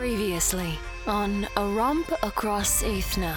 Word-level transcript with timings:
Previously, 0.00 0.78
on 1.06 1.46
a 1.58 1.62
romp 1.62 2.10
across 2.22 2.82
Aethna, 2.82 3.36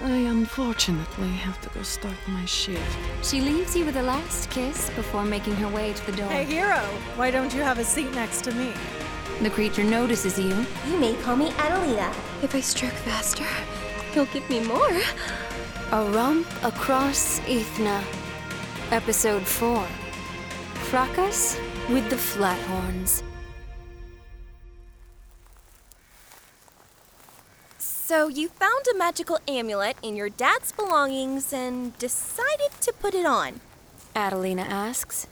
I 0.00 0.16
unfortunately 0.16 1.28
have 1.28 1.60
to 1.60 1.68
go 1.68 1.82
start 1.82 2.16
my 2.28 2.46
shift. 2.46 2.96
she 3.22 3.42
leaves 3.42 3.76
you 3.76 3.84
with 3.84 3.96
a 3.96 4.02
last 4.02 4.48
kiss 4.48 4.88
before 4.96 5.22
making 5.22 5.54
her 5.56 5.68
way 5.68 5.92
to 5.92 6.06
the 6.06 6.16
door. 6.16 6.30
Hey, 6.30 6.46
hero, 6.46 6.78
why 7.16 7.30
don't 7.30 7.52
you 7.54 7.60
have 7.60 7.78
a 7.78 7.84
seat 7.84 8.10
next 8.14 8.42
to 8.44 8.54
me? 8.54 8.72
The 9.42 9.50
creature 9.50 9.84
notices 9.84 10.38
you, 10.38 10.64
You 10.88 10.98
may 10.98 11.14
call 11.16 11.36
me 11.36 11.50
Adalina. 11.50 12.08
If 12.42 12.54
I 12.54 12.60
stroke 12.60 12.98
faster, 13.04 13.44
you'll 14.14 14.32
give 14.32 14.48
me 14.48 14.60
more. 14.64 14.98
A 15.92 16.10
Romp 16.10 16.46
Across 16.64 17.40
Aethna, 17.40 18.02
Episode 18.92 19.46
4 19.46 19.86
Fracas 20.88 21.58
with 21.90 22.08
the 22.08 22.16
Flathorns. 22.16 23.22
So, 28.12 28.28
you 28.28 28.50
found 28.50 28.84
a 28.88 28.98
magical 28.98 29.38
amulet 29.48 29.96
in 30.02 30.16
your 30.16 30.28
dad's 30.28 30.70
belongings 30.70 31.50
and 31.50 31.98
decided 31.98 32.70
to 32.82 32.92
put 32.92 33.14
it 33.14 33.24
on. 33.24 33.62
Adalina 34.14 34.68
asks. 34.68 35.26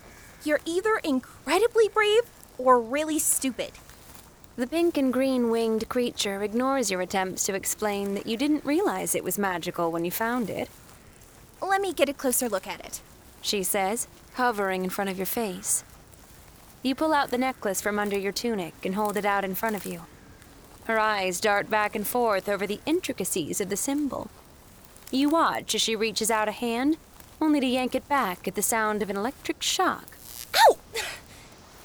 You're 0.44 0.62
either 0.64 0.96
incredibly 1.04 1.90
brave 1.90 2.22
or 2.56 2.80
really 2.80 3.18
stupid. 3.18 3.72
The 4.56 4.66
pink 4.66 4.96
and 4.96 5.12
green 5.12 5.50
winged 5.50 5.90
creature 5.90 6.42
ignores 6.42 6.90
your 6.90 7.02
attempts 7.02 7.44
to 7.44 7.54
explain 7.54 8.14
that 8.14 8.26
you 8.26 8.38
didn't 8.38 8.64
realize 8.64 9.14
it 9.14 9.24
was 9.24 9.36
magical 9.36 9.92
when 9.92 10.06
you 10.06 10.10
found 10.10 10.48
it, 10.48 10.70
Let 11.60 11.82
me 11.82 11.92
get 11.92 12.08
a 12.08 12.14
closer 12.14 12.48
look 12.48 12.66
at 12.66 12.80
it. 12.80 13.02
she 13.42 13.62
says, 13.62 14.08
hovering 14.36 14.84
in 14.84 14.90
front 14.90 15.10
of 15.10 15.18
your 15.18 15.26
face. 15.26 15.84
You 16.82 16.94
pull 16.94 17.12
out 17.12 17.30
the 17.30 17.36
necklace 17.36 17.82
from 17.82 17.98
under 17.98 18.18
your 18.18 18.32
tunic 18.32 18.72
and 18.82 18.94
hold 18.94 19.18
it 19.18 19.26
out 19.26 19.44
in 19.44 19.54
front 19.54 19.76
of 19.76 19.84
you. 19.84 20.06
Her 20.84 20.98
eyes 20.98 21.40
dart 21.40 21.70
back 21.70 21.94
and 21.94 22.06
forth 22.06 22.48
over 22.48 22.66
the 22.66 22.80
intricacies 22.86 23.60
of 23.60 23.68
the 23.68 23.76
symbol. 23.76 24.30
You 25.10 25.28
watch 25.28 25.74
as 25.74 25.82
she 25.82 25.96
reaches 25.96 26.30
out 26.30 26.48
a 26.48 26.52
hand, 26.52 26.96
only 27.40 27.60
to 27.60 27.66
yank 27.66 27.94
it 27.94 28.08
back 28.08 28.46
at 28.46 28.54
the 28.54 28.62
sound 28.62 29.02
of 29.02 29.10
an 29.10 29.16
electric 29.16 29.62
shock. 29.62 30.16
Ow! 30.56 30.78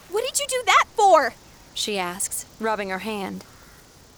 What 0.09 0.23
did 0.23 0.39
you 0.39 0.45
do 0.47 0.63
that 0.65 0.85
for? 0.95 1.33
she 1.73 1.99
asks, 1.99 2.45
rubbing 2.59 2.89
her 2.89 2.99
hand. 2.99 3.43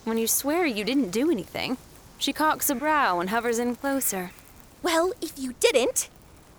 When 0.03 0.17
you 0.17 0.27
swear 0.27 0.65
you 0.65 0.83
didn't 0.83 1.11
do 1.11 1.31
anything, 1.31 1.77
she 2.17 2.31
cocks 2.31 2.69
a 2.69 2.75
brow 2.75 3.19
and 3.19 3.29
hovers 3.29 3.59
in 3.59 3.75
closer. 3.75 4.31
Well, 4.83 5.11
if 5.21 5.37
you 5.37 5.53
didn't, 5.59 6.09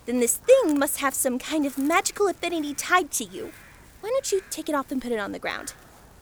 then 0.06 0.20
this 0.20 0.36
thing 0.36 0.78
must 0.78 0.98
have 1.00 1.14
some 1.14 1.38
kind 1.38 1.66
of 1.66 1.78
magical 1.78 2.28
affinity 2.28 2.74
tied 2.74 3.10
to 3.12 3.24
you. 3.24 3.52
Why 4.00 4.10
don't 4.10 4.32
you 4.32 4.42
take 4.50 4.68
it 4.68 4.74
off 4.74 4.90
and 4.90 5.00
put 5.00 5.12
it 5.12 5.18
on 5.18 5.32
the 5.32 5.38
ground? 5.38 5.74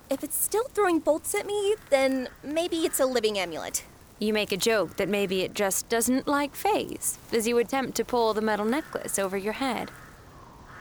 If 0.08 0.22
it's 0.22 0.36
still 0.36 0.68
throwing 0.68 1.00
bolts 1.00 1.34
at 1.34 1.46
me, 1.46 1.74
then 1.90 2.28
maybe 2.42 2.76
it's 2.86 3.00
a 3.00 3.06
living 3.06 3.38
amulet. 3.38 3.84
You 4.20 4.32
make 4.32 4.52
a 4.52 4.56
joke 4.56 4.96
that 4.96 5.08
maybe 5.08 5.42
it 5.42 5.52
just 5.52 5.88
doesn't 5.88 6.28
like 6.28 6.54
phase 6.54 7.18
as 7.32 7.48
you 7.48 7.58
attempt 7.58 7.96
to 7.96 8.04
pull 8.04 8.32
the 8.32 8.40
metal 8.40 8.64
necklace 8.64 9.18
over 9.18 9.36
your 9.36 9.54
head. 9.54 9.90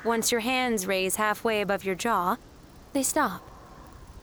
Once 0.03 0.31
your 0.31 0.41
hands 0.41 0.85
raise 0.85 1.15
halfway 1.15 1.59
above 1.59 1.83
your 1.83 1.95
jaw, 1.95 2.37
they 2.93 3.01
stop. 3.01 3.41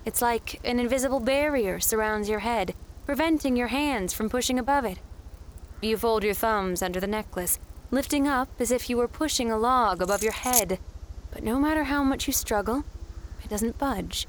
It's 0.04 0.22
like 0.22 0.60
an 0.64 0.78
invisible 0.78 1.20
barrier 1.20 1.80
surrounds 1.80 2.28
your 2.28 2.38
head, 2.38 2.72
preventing 3.04 3.56
your 3.56 3.68
hands 3.68 4.12
from 4.12 4.30
pushing 4.30 4.58
above 4.58 4.84
it. 4.84 4.98
You 5.80 5.96
fold 5.96 6.22
your 6.22 6.34
thumbs 6.34 6.80
under 6.80 7.00
the 7.00 7.08
necklace, 7.08 7.58
lifting 7.90 8.28
up 8.28 8.48
as 8.60 8.70
if 8.70 8.88
you 8.88 8.96
were 8.96 9.08
pushing 9.08 9.50
a 9.50 9.58
log 9.58 10.00
above 10.00 10.22
your 10.22 10.32
head. 10.32 10.78
But 11.32 11.42
no 11.42 11.58
matter 11.58 11.84
how 11.84 12.04
much 12.04 12.28
you 12.28 12.32
struggle, 12.32 12.84
it 13.42 13.50
doesn't 13.50 13.78
budge. 13.78 14.28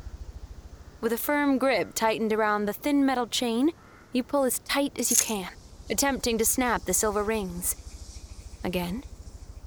With 1.03 1.11
a 1.11 1.17
firm 1.17 1.57
grip 1.57 1.95
tightened 1.95 2.31
around 2.31 2.63
the 2.63 2.71
thin 2.71 3.05
metal 3.05 3.27
chain, 3.27 3.71
you 4.13 4.23
pull 4.23 4.45
as 4.45 4.59
tight 4.59 4.97
as 4.97 5.11
you 5.11 5.17
can, 5.17 5.51
attempting 5.89 6.37
to 6.37 6.45
snap 6.45 6.85
the 6.85 6.93
silver 6.93 7.25
rings. 7.25 7.75
Again, 8.63 9.03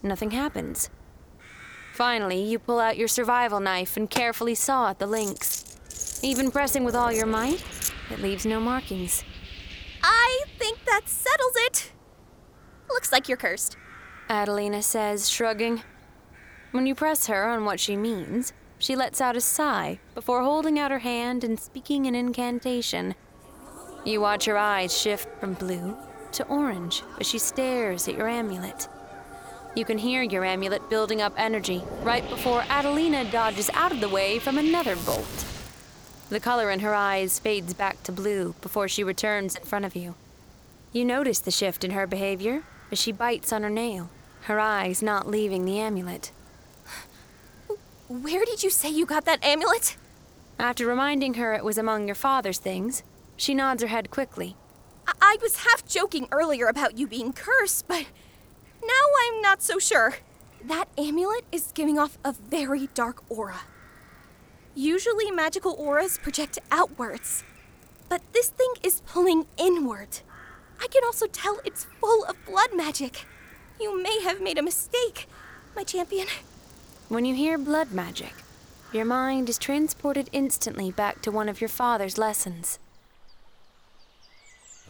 nothing 0.02 0.30
happens. 0.30 0.88
Finally, 1.92 2.42
you 2.42 2.58
pull 2.58 2.80
out 2.80 2.96
your 2.96 3.06
survival 3.06 3.60
knife 3.60 3.98
and 3.98 4.08
carefully 4.08 4.54
saw 4.54 4.88
at 4.88 4.98
the 4.98 5.06
links. 5.06 6.22
Even 6.22 6.50
pressing 6.50 6.84
with 6.84 6.94
all 6.94 7.12
your 7.12 7.26
might, 7.26 7.62
it 8.10 8.22
leaves 8.22 8.46
no 8.46 8.58
markings. 8.58 9.22
I 10.02 10.44
think 10.58 10.86
that 10.86 11.02
settles 11.04 11.52
it. 11.56 11.92
Looks 12.88 13.12
like 13.12 13.28
you're 13.28 13.36
cursed. 13.36 13.76
Adalina 14.30 14.82
says, 14.82 15.28
shrugging. 15.28 15.82
When 16.70 16.86
you 16.86 16.94
press 16.94 17.26
her 17.26 17.46
on 17.46 17.66
what 17.66 17.78
she 17.78 17.94
means, 17.94 18.54
she 18.78 18.96
lets 18.96 19.20
out 19.20 19.36
a 19.36 19.40
sigh 19.40 19.98
before 20.14 20.42
holding 20.42 20.78
out 20.78 20.90
her 20.90 20.98
hand 20.98 21.44
and 21.44 21.58
speaking 21.58 22.06
an 22.06 22.14
incantation. 22.14 23.14
You 24.04 24.20
watch 24.20 24.44
her 24.44 24.56
eyes 24.56 24.96
shift 24.96 25.28
from 25.40 25.54
blue 25.54 25.96
to 26.32 26.46
orange 26.46 27.02
as 27.18 27.26
she 27.26 27.38
stares 27.38 28.06
at 28.08 28.16
your 28.16 28.28
amulet. 28.28 28.88
You 29.74 29.84
can 29.84 29.98
hear 29.98 30.22
your 30.22 30.44
amulet 30.44 30.88
building 30.88 31.20
up 31.20 31.34
energy 31.36 31.82
right 32.02 32.26
before 32.28 32.62
Adalina 32.62 33.30
dodges 33.30 33.70
out 33.74 33.92
of 33.92 34.00
the 34.00 34.08
way 34.08 34.38
from 34.38 34.58
another 34.58 34.96
bolt. 34.96 35.44
The 36.28 36.40
color 36.40 36.70
in 36.70 36.80
her 36.80 36.94
eyes 36.94 37.38
fades 37.38 37.74
back 37.74 38.02
to 38.04 38.12
blue 38.12 38.54
before 38.60 38.88
she 38.88 39.04
returns 39.04 39.54
in 39.54 39.64
front 39.64 39.84
of 39.84 39.94
you. 39.94 40.14
You 40.92 41.04
notice 41.04 41.40
the 41.40 41.50
shift 41.50 41.84
in 41.84 41.90
her 41.92 42.06
behavior 42.06 42.62
as 42.90 42.98
she 42.98 43.12
bites 43.12 43.52
on 43.52 43.62
her 43.62 43.70
nail, 43.70 44.08
her 44.42 44.58
eyes 44.58 45.02
not 45.02 45.28
leaving 45.28 45.64
the 45.64 45.78
amulet. 45.78 46.32
Where 48.08 48.44
did 48.44 48.62
you 48.62 48.70
say 48.70 48.88
you 48.88 49.04
got 49.04 49.24
that 49.24 49.44
amulet? 49.44 49.96
After 50.60 50.86
reminding 50.86 51.34
her 51.34 51.54
it 51.54 51.64
was 51.64 51.76
among 51.76 52.06
your 52.06 52.14
father's 52.14 52.58
things, 52.58 53.02
she 53.36 53.52
nods 53.52 53.82
her 53.82 53.88
head 53.88 54.12
quickly. 54.12 54.56
I, 55.08 55.12
I 55.20 55.36
was 55.42 55.64
half 55.64 55.84
joking 55.86 56.28
earlier 56.30 56.68
about 56.68 56.96
you 56.96 57.08
being 57.08 57.32
cursed, 57.32 57.88
but 57.88 58.06
now 58.80 59.04
I'm 59.24 59.42
not 59.42 59.60
so 59.60 59.80
sure. 59.80 60.18
That 60.64 60.88
amulet 60.96 61.44
is 61.50 61.72
giving 61.74 61.98
off 61.98 62.16
a 62.24 62.32
very 62.32 62.88
dark 62.94 63.24
aura. 63.28 63.62
Usually, 64.76 65.30
magical 65.32 65.72
auras 65.72 66.16
project 66.18 66.58
outwards, 66.70 67.42
but 68.08 68.20
this 68.32 68.50
thing 68.50 68.72
is 68.84 69.00
pulling 69.00 69.46
inward. 69.56 70.20
I 70.80 70.86
can 70.88 71.02
also 71.04 71.26
tell 71.26 71.60
it's 71.64 71.86
full 72.00 72.24
of 72.24 72.36
blood 72.46 72.70
magic. 72.74 73.24
You 73.80 74.00
may 74.00 74.20
have 74.22 74.40
made 74.40 74.58
a 74.58 74.62
mistake, 74.62 75.26
my 75.74 75.82
champion. 75.82 76.28
When 77.08 77.24
you 77.24 77.36
hear 77.36 77.56
blood 77.56 77.92
magic, 77.92 78.34
your 78.92 79.04
mind 79.04 79.48
is 79.48 79.58
transported 79.58 80.28
instantly 80.32 80.90
back 80.90 81.22
to 81.22 81.30
one 81.30 81.48
of 81.48 81.60
your 81.60 81.68
father's 81.68 82.18
lessons. 82.18 82.80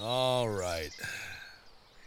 All 0.01 0.49
right. 0.49 0.93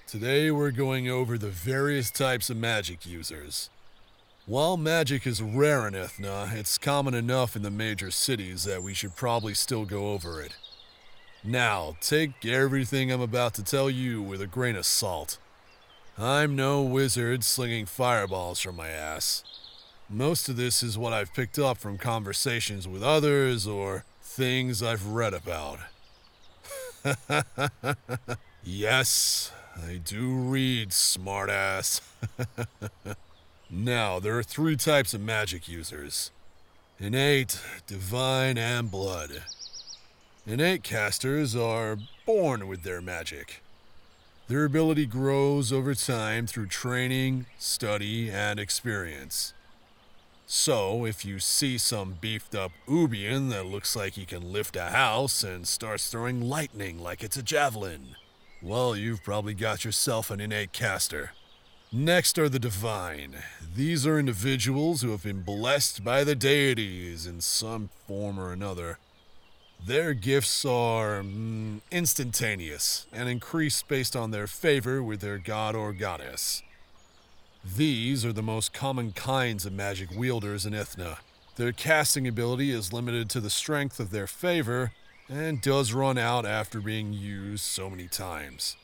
Today 0.08 0.50
we're 0.50 0.72
going 0.72 1.08
over 1.08 1.38
the 1.38 1.50
various 1.52 2.10
types 2.10 2.50
of 2.50 2.58
magic 2.58 3.06
users. 3.06 3.70
While 4.48 4.78
magic 4.78 5.28
is 5.28 5.44
rare 5.44 5.88
in 5.88 5.94
Aethna, 5.94 6.56
it's 6.56 6.80
common 6.80 7.14
enough 7.14 7.56
in 7.56 7.62
the 7.62 7.70
major 7.70 8.10
cities 8.10 8.64
that 8.64 8.82
we 8.82 8.96
should 8.96 9.16
probably 9.16 9.54
still 9.54 9.86
go 9.86 10.14
over 10.14 10.42
it. 10.42 10.58
Now, 11.44 11.98
take 12.02 12.44
everything 12.48 13.12
I'm 13.12 13.22
about 13.22 13.54
to 13.56 13.64
tell 13.64 13.92
you 13.92 14.24
with 14.24 14.42
a 14.42 14.48
grain 14.48 14.76
of 14.76 14.88
salt. 14.88 15.38
I'm 16.18 16.56
no 16.56 16.82
wizard 16.82 17.44
slinging 17.44 17.86
fireballs 17.86 18.60
from 18.60 18.76
my 18.76 18.90
ass. 18.90 19.44
Most 20.12 20.50
of 20.50 20.56
this 20.56 20.82
is 20.82 20.98
what 20.98 21.14
I've 21.14 21.36
picked 21.36 21.60
up 21.60 21.78
from 21.78 22.00
conversations 22.00 22.88
with 22.88 23.04
others 23.04 23.68
or 23.68 24.06
things 24.24 24.82
I've 24.82 25.06
read 25.06 25.36
about. 25.36 25.82
yes, 28.64 29.52
I 29.76 29.98
do 30.04 30.30
read, 30.30 30.90
smartass. 30.90 32.02
now, 33.70 34.20
there 34.20 34.36
are 34.36 34.42
three 34.42 34.76
types 34.76 35.14
of 35.14 35.22
magic 35.22 35.68
users 35.68 36.32
innate, 37.00 37.62
divine, 37.86 38.58
and 38.58 38.90
blood. 38.90 39.44
Innate 40.48 40.82
casters 40.82 41.56
are 41.56 42.00
born 42.26 42.68
with 42.68 42.82
their 42.82 43.00
magic. 43.00 43.62
Their 44.48 44.66
ability 44.66 45.06
grows 45.06 45.72
over 45.72 45.94
time 45.94 46.48
through 46.48 46.66
training, 46.66 47.46
study, 47.60 48.32
and 48.32 48.60
experience. 48.60 49.54
So, 50.52 51.06
if 51.06 51.26
you 51.26 51.38
see 51.38 51.78
some 51.78 52.18
beefed 52.20 52.56
up 52.56 52.72
Ubian 52.88 53.50
that 53.50 53.68
looks 53.68 53.96
like 53.96 54.14
he 54.14 54.26
can 54.26 54.52
lift 54.52 54.76
a 54.76 54.86
house 54.86 55.44
and 55.44 55.68
starts 55.68 56.10
throwing 56.10 56.42
lightning 56.42 56.98
like 56.98 57.24
it's 57.24 57.38
a 57.38 57.44
javelin, 57.44 58.16
well, 58.60 58.96
you've 58.96 59.24
probably 59.24 59.54
got 59.54 59.86
yourself 59.86 60.32
an 60.32 60.42
innate 60.42 60.74
caster. 60.74 61.34
Next 61.92 62.40
are 62.40 62.50
the 62.50 62.58
divine. 62.58 63.36
These 63.76 64.08
are 64.08 64.18
individuals 64.18 65.04
who 65.04 65.12
have 65.12 65.22
been 65.22 65.44
blessed 65.44 66.04
by 66.04 66.24
the 66.24 66.34
deities 66.34 67.28
in 67.28 67.42
some 67.42 67.92
form 68.08 68.40
or 68.40 68.52
another. 68.52 68.98
Their 69.86 70.16
gifts 70.16 70.66
are 70.66 71.22
mm, 71.22 71.82
instantaneous 71.92 73.06
and 73.14 73.30
increase 73.30 73.84
based 73.84 74.16
on 74.16 74.32
their 74.32 74.48
favor 74.48 75.04
with 75.04 75.22
their 75.22 75.38
god 75.38 75.76
or 75.76 75.94
goddess. 75.94 76.64
These 77.64 78.26
are 78.26 78.34
the 78.34 78.42
most 78.42 78.74
common 78.74 79.12
kinds 79.12 79.66
of 79.66 79.74
magic 79.74 80.10
wielders 80.16 80.66
in 80.66 80.74
Aethna. 80.74 81.18
Their 81.58 81.74
casting 81.74 82.28
ability 82.28 82.72
is 82.72 82.94
limited 82.94 83.30
to 83.32 83.42
the 83.42 83.50
strength 83.50 84.00
of 84.00 84.12
their 84.12 84.28
favor 84.28 84.94
and 85.28 85.62
does 85.62 85.94
run 85.94 86.18
out 86.18 86.46
after 86.46 86.80
being 86.80 87.12
used 87.12 87.66
so 87.66 87.90
many 87.90 88.08
times. 88.08 88.78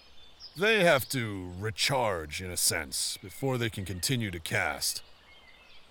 They 0.57 0.83
have 0.83 1.07
to 1.09 1.51
recharge, 1.57 2.41
in 2.41 2.51
a 2.51 2.57
sense, 2.57 3.17
before 3.21 3.57
they 3.57 3.69
can 3.69 3.85
continue 3.85 4.29
to 4.31 4.39
cast. 4.39 5.01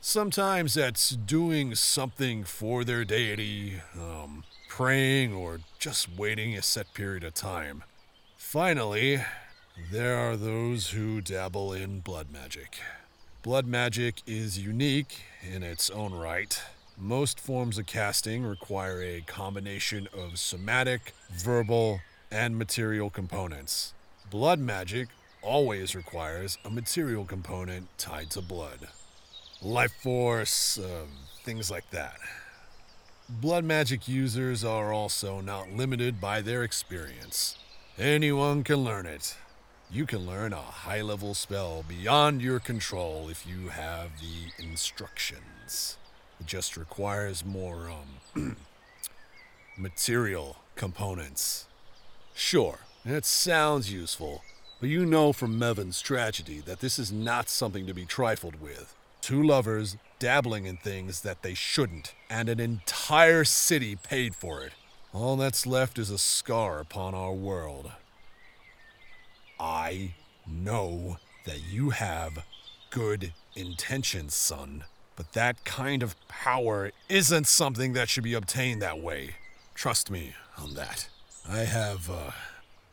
Sometimes 0.01 0.75
that's 0.75 1.11
doing 1.11 1.75
something 1.75 2.45
for 2.45 2.85
their 2.85 3.05
deity, 3.05 3.81
um, 3.99 4.45
praying, 4.69 5.33
or 5.33 5.61
just 5.79 6.15
waiting 6.15 6.55
a 6.55 6.63
set 6.63 6.93
period 6.93 7.25
of 7.25 7.33
time. 7.33 7.85
Finally, 8.37 9.23
there 9.91 10.17
are 10.17 10.37
those 10.37 10.91
who 10.91 11.21
dabble 11.21 11.73
in 11.73 12.01
blood 12.01 12.29
magic. 12.33 12.79
Blood 13.43 13.67
magic 13.67 14.23
is 14.27 14.59
unique 14.59 15.23
in 15.43 15.63
its 15.63 15.91
own 15.91 16.15
right. 16.15 16.61
Most 16.97 17.41
forms 17.41 17.77
of 17.79 17.87
casting 17.87 18.45
require 18.45 19.03
a 19.03 19.21
combination 19.23 20.09
of 20.17 20.39
somatic, 20.39 21.13
verbal, 21.31 22.01
and 22.31 22.57
material 22.57 23.11
components. 23.11 23.95
Blood 24.31 24.61
magic 24.61 25.09
always 25.43 25.95
requires 25.95 26.57
a 26.65 26.71
material 26.71 27.25
component 27.25 27.89
tied 27.99 28.31
to 28.31 28.41
blood. 28.41 28.89
Life 29.61 29.95
force, 30.03 30.79
uh, 30.79 31.07
things 31.45 31.71
like 31.71 31.91
that. 31.91 32.17
Blood 33.29 33.65
magic 33.65 34.07
users 34.07 34.65
are 34.65 34.93
also 34.93 35.41
not 35.41 35.73
limited 35.73 36.21
by 36.21 36.41
their 36.41 36.63
experience. 36.63 37.57
Anyone 37.99 38.63
can 38.65 38.79
learn 38.79 39.07
it. 39.07 39.37
You 39.91 40.07
can 40.07 40.27
learn 40.27 40.53
a 40.53 40.57
high 40.57 41.03
level 41.03 41.35
spell 41.35 41.85
beyond 41.87 42.43
your 42.43 42.59
control 42.59 43.29
if 43.29 43.47
you 43.47 43.69
have 43.69 44.11
the 44.21 44.63
instructions. 44.63 45.97
It 46.41 46.47
just 46.47 46.77
requires 46.77 47.45
more, 47.45 47.91
um, 48.35 48.57
material 49.77 50.57
components. 50.75 51.67
Sure, 52.35 52.81
it 53.05 53.25
sounds 53.25 53.93
useful, 53.93 54.43
but 54.81 54.89
you 54.89 55.07
know 55.07 55.33
from 55.33 55.59
Mevin's 55.59 56.01
tragedy 56.01 56.61
that 56.61 56.81
this 56.81 56.99
is 56.99 57.13
not 57.13 57.49
something 57.49 57.87
to 57.87 57.95
be 57.95 58.05
trifled 58.05 58.61
with. 58.61 58.95
Two 59.21 59.43
lovers 59.43 59.97
dabbling 60.19 60.67
in 60.67 60.77
things 60.77 61.21
that 61.21 61.43
they 61.43 61.55
shouldn't, 61.55 62.15
and 62.29 62.49
an 62.49 62.61
entire 62.61 63.45
city 63.45 63.97
paid 63.97 64.35
for 64.35 64.63
it. 64.63 64.73
All 65.13 65.37
that's 65.37 65.67
left 65.67 65.99
is 65.99 66.11
a 66.11 66.19
scar 66.19 66.81
upon 66.81 67.15
our 67.15 67.33
world. 67.33 67.93
I 69.59 70.15
know 70.47 71.19
that 71.45 71.61
you 71.71 71.91
have 71.91 72.45
good 72.91 73.33
intentions, 73.55 74.35
son, 74.35 74.85
but 75.17 75.33
that 75.33 75.65
kind 75.65 76.03
of 76.03 76.17
power 76.29 76.91
isn't 77.09 77.47
something 77.47 77.93
that 77.93 78.09
should 78.09 78.25
be 78.25 78.35
obtained 78.35 78.83
that 78.83 79.01
way. 79.01 79.37
Trust 79.75 80.11
me 80.11 80.35
on 80.59 80.75
that. 80.75 81.09
I 81.49 81.59
have 81.61 82.09
uh, 82.11 82.31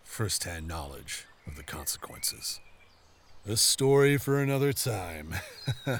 first 0.04 0.44
hand 0.44 0.68
knowledge 0.68 1.26
of 1.48 1.56
the 1.56 1.64
consequences. 1.64 2.60
A 3.48 3.58
story 3.58 4.18
for 4.18 4.40
another 4.42 4.74
time. 4.74 5.36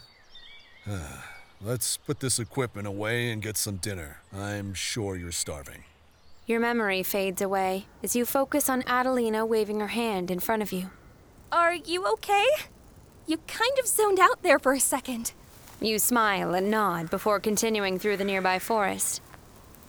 Ah, 0.90 1.32
Let's 1.64 1.96
put 1.98 2.22
this 2.22 2.40
equipment 2.40 2.88
away 2.88 3.30
and 3.32 3.40
get 3.40 3.56
some 3.56 3.76
dinner. 3.76 4.18
I'm 4.34 4.74
sure 4.74 5.16
you're 5.16 5.32
starving. 5.32 5.84
Your 6.52 6.60
memory 6.60 7.02
fades 7.02 7.42
away 7.42 7.86
as 8.04 8.14
you 8.14 8.26
focus 8.26 8.70
on 8.70 8.82
Adalina 8.82 9.48
waving 9.48 9.80
her 9.80 9.88
hand 9.88 10.30
in 10.30 10.42
front 10.42 10.62
of 10.62 10.74
you. 10.74 10.90
Are 11.50 11.76
you 11.76 12.06
okay? 12.08 12.46
You 13.26 13.38
kind 13.48 13.80
of 13.80 13.88
zoned 13.88 14.20
out 14.20 14.44
there 14.44 14.60
for 14.60 14.74
a 14.74 14.80
second. 14.82 15.32
You 15.80 15.98
smile 15.98 16.54
and 16.54 16.70
nod 16.70 17.10
before 17.10 17.40
continuing 17.40 17.98
through 17.98 18.18
the 18.18 18.26
nearby 18.26 18.60
forest. 18.60 19.22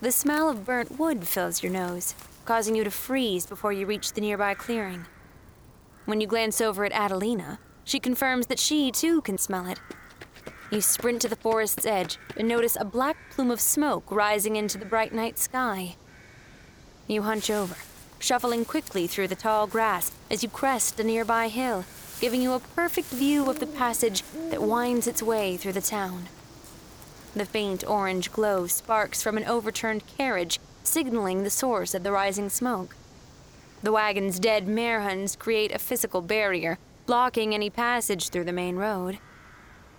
The 0.00 0.12
smell 0.12 0.48
of 0.48 0.64
burnt 0.64 1.00
wood 1.00 1.26
fills 1.26 1.64
your 1.64 1.72
nose, 1.72 2.14
causing 2.44 2.76
you 2.76 2.84
to 2.84 2.92
freeze 2.92 3.44
before 3.44 3.72
you 3.72 3.84
reach 3.84 4.12
the 4.12 4.20
nearby 4.20 4.54
clearing. 4.54 5.06
When 6.04 6.20
you 6.20 6.28
glance 6.28 6.60
over 6.60 6.84
at 6.84 6.92
Adalina, 6.92 7.58
she 7.82 7.98
confirms 7.98 8.46
that 8.46 8.60
she 8.60 8.92
too 8.92 9.20
can 9.22 9.36
smell 9.36 9.66
it. 9.66 9.80
You 10.70 10.80
sprint 10.80 11.22
to 11.22 11.28
the 11.28 11.34
forest's 11.34 11.86
edge 11.86 12.18
and 12.36 12.46
notice 12.46 12.76
a 12.78 12.84
black 12.84 13.16
plume 13.32 13.50
of 13.50 13.60
smoke 13.60 14.12
rising 14.12 14.54
into 14.54 14.78
the 14.78 14.86
bright 14.86 15.12
night 15.12 15.40
sky. 15.40 15.96
You 17.12 17.20
hunch 17.20 17.50
over, 17.50 17.76
shuffling 18.20 18.64
quickly 18.64 19.06
through 19.06 19.28
the 19.28 19.34
tall 19.34 19.66
grass 19.66 20.10
as 20.30 20.42
you 20.42 20.48
crest 20.48 20.98
a 20.98 21.04
nearby 21.04 21.48
hill, 21.48 21.84
giving 22.22 22.40
you 22.40 22.54
a 22.54 22.60
perfect 22.60 23.08
view 23.08 23.50
of 23.50 23.60
the 23.60 23.66
passage 23.66 24.22
that 24.48 24.62
winds 24.62 25.06
its 25.06 25.22
way 25.22 25.58
through 25.58 25.74
the 25.74 25.82
town. 25.82 26.30
The 27.36 27.44
faint 27.44 27.84
orange 27.86 28.32
glow 28.32 28.66
sparks 28.66 29.22
from 29.22 29.36
an 29.36 29.44
overturned 29.44 30.06
carriage, 30.06 30.58
signaling 30.84 31.42
the 31.42 31.50
source 31.50 31.92
of 31.92 32.02
the 32.02 32.12
rising 32.12 32.48
smoke. 32.48 32.96
The 33.82 33.92
wagon's 33.92 34.38
dead 34.38 34.66
marehuns 34.66 35.38
create 35.38 35.70
a 35.70 35.78
physical 35.78 36.22
barrier, 36.22 36.78
blocking 37.04 37.52
any 37.54 37.68
passage 37.68 38.30
through 38.30 38.44
the 38.44 38.54
main 38.54 38.76
road. 38.76 39.18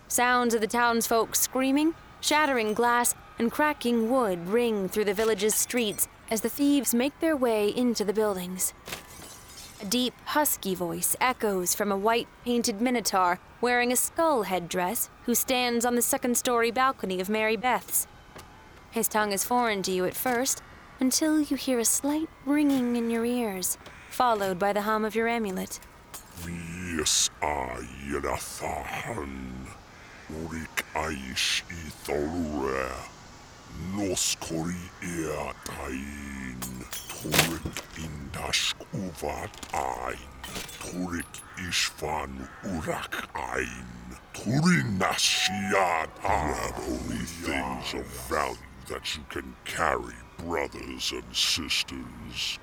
Sounds 0.08 0.56
of 0.56 0.62
the 0.62 0.68
townsfolk 0.68 1.36
screaming, 1.36 1.94
shattering 2.22 2.74
glass, 2.74 3.14
and 3.38 3.52
cracking 3.52 4.10
wood 4.10 4.48
ring 4.48 4.90
through 4.90 5.06
the 5.06 5.14
village's 5.14 5.54
streets 5.54 6.08
as 6.30 6.42
the 6.42 6.50
thieves 6.50 6.94
make 6.94 7.20
their 7.20 7.36
way 7.36 7.70
into 7.70 8.04
the 8.04 8.14
buildings. 8.14 8.74
A 9.82 9.86
deep, 9.86 10.14
husky 10.26 10.76
voice 10.76 11.16
echoes 11.20 11.76
from 11.76 11.92
a 11.92 11.98
white 11.98 12.28
painted 12.46 12.80
minotaur 12.80 13.40
wearing 13.60 13.92
a 13.92 13.98
skull 13.98 14.44
headdress 14.44 15.10
who 15.26 15.36
stands 15.36 15.86
on 15.86 15.96
the 15.96 16.02
second 16.02 16.38
story 16.38 16.72
balcony 16.72 17.20
of 17.20 17.30
Mary 17.30 17.58
Beth's. 17.58 18.08
His 18.92 19.08
tongue 19.08 19.32
is 19.32 19.44
foreign 19.44 19.82
to 19.84 19.92
you 19.92 20.06
at 20.06 20.16
first, 20.16 20.62
until 21.00 21.42
you 21.42 21.58
hear 21.58 21.80
a 21.80 21.86
slight 21.86 22.30
ringing 22.46 22.96
in 22.96 23.10
your 23.10 23.26
ears, 23.26 23.78
followed 24.10 24.58
by 24.58 24.72
the 24.72 24.84
hum 24.84 25.04
of 25.04 25.16
your 25.16 25.28
amulet. 25.28 25.80
Yes, 26.46 27.30
I 27.42 27.82
Yelathan. 28.08 29.68
Urik 30.32 30.84
aish 30.94 31.64
tholure. 33.74 34.10
Noskori 34.10 34.76
ea 35.04 35.54
tain. 35.66 36.60
Turik 37.08 37.82
indash 37.98 38.74
uvat 38.94 39.54
ein. 39.74 40.18
Turik 40.80 41.42
ishvan 41.58 42.48
urak 42.64 43.28
ein. 43.36 43.86
Turinashiat 44.34 46.10
Grab 46.22 46.76
only 46.88 47.18
things 47.18 47.94
of 47.94 48.06
value 48.30 48.58
that 48.88 49.16
you 49.16 49.24
can 49.30 49.56
carry, 49.66 50.16
brothers 50.38 51.12
and 51.12 51.36
sisters. 51.36 52.60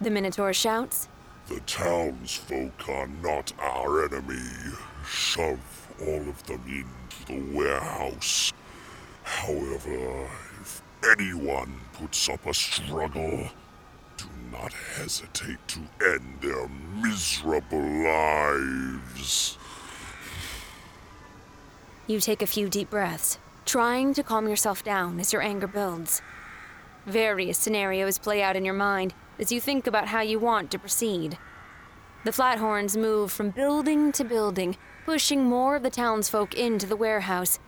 The 0.00 0.10
Minotaur 0.10 0.52
shouts. 0.52 1.08
The 1.48 1.60
townsfolk 1.60 2.88
are 2.88 3.08
not 3.22 3.52
our 3.58 4.04
enemy. 4.04 4.76
Shove 5.06 5.88
all 6.00 6.28
of 6.28 6.46
them 6.46 6.62
into 6.66 7.26
the 7.26 7.56
warehouse. 7.56 8.52
However, 9.30 10.28
if 10.60 10.82
anyone 11.12 11.72
puts 11.92 12.28
up 12.28 12.44
a 12.46 12.52
struggle, 12.52 13.48
do 14.16 14.26
not 14.50 14.72
hesitate 14.72 15.66
to 15.68 15.80
end 16.04 16.40
their 16.42 16.68
miserable 16.96 17.80
lives. 17.80 19.56
You 22.06 22.18
take 22.18 22.42
a 22.42 22.46
few 22.46 22.68
deep 22.68 22.90
breaths, 22.90 23.38
trying 23.64 24.14
to 24.14 24.24
calm 24.24 24.48
yourself 24.48 24.82
down 24.82 25.20
as 25.20 25.32
your 25.32 25.42
anger 25.42 25.68
builds. 25.68 26.22
Various 27.06 27.56
scenarios 27.56 28.18
play 28.18 28.42
out 28.42 28.56
in 28.56 28.64
your 28.64 28.74
mind 28.74 29.14
as 29.38 29.52
you 29.52 29.60
think 29.60 29.86
about 29.86 30.08
how 30.08 30.20
you 30.20 30.40
want 30.40 30.72
to 30.72 30.78
proceed. 30.78 31.38
The 32.24 32.32
Flathorns 32.32 32.96
move 32.96 33.30
from 33.30 33.50
building 33.50 34.10
to 34.12 34.24
building, 34.24 34.76
pushing 35.06 35.44
more 35.44 35.76
of 35.76 35.84
the 35.84 35.88
townsfolk 35.88 36.54
into 36.54 36.84
the 36.84 36.96
warehouse. 36.96 37.58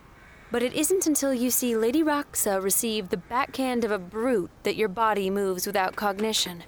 But 0.53 0.61
it 0.61 0.73
isn't 0.73 1.07
until 1.07 1.33
you 1.33 1.49
see 1.49 1.75
Lady 1.75 2.03
Raxa 2.03 2.61
receive 2.61 3.09
the 3.09 3.17
backhand 3.17 3.83
of 3.83 3.89
a 3.89 3.97
brute 3.97 4.51
that 4.61 4.75
your 4.75 4.87
body 4.87 5.31
moves 5.31 5.65
without 5.65 5.95
cognition. 5.95 6.63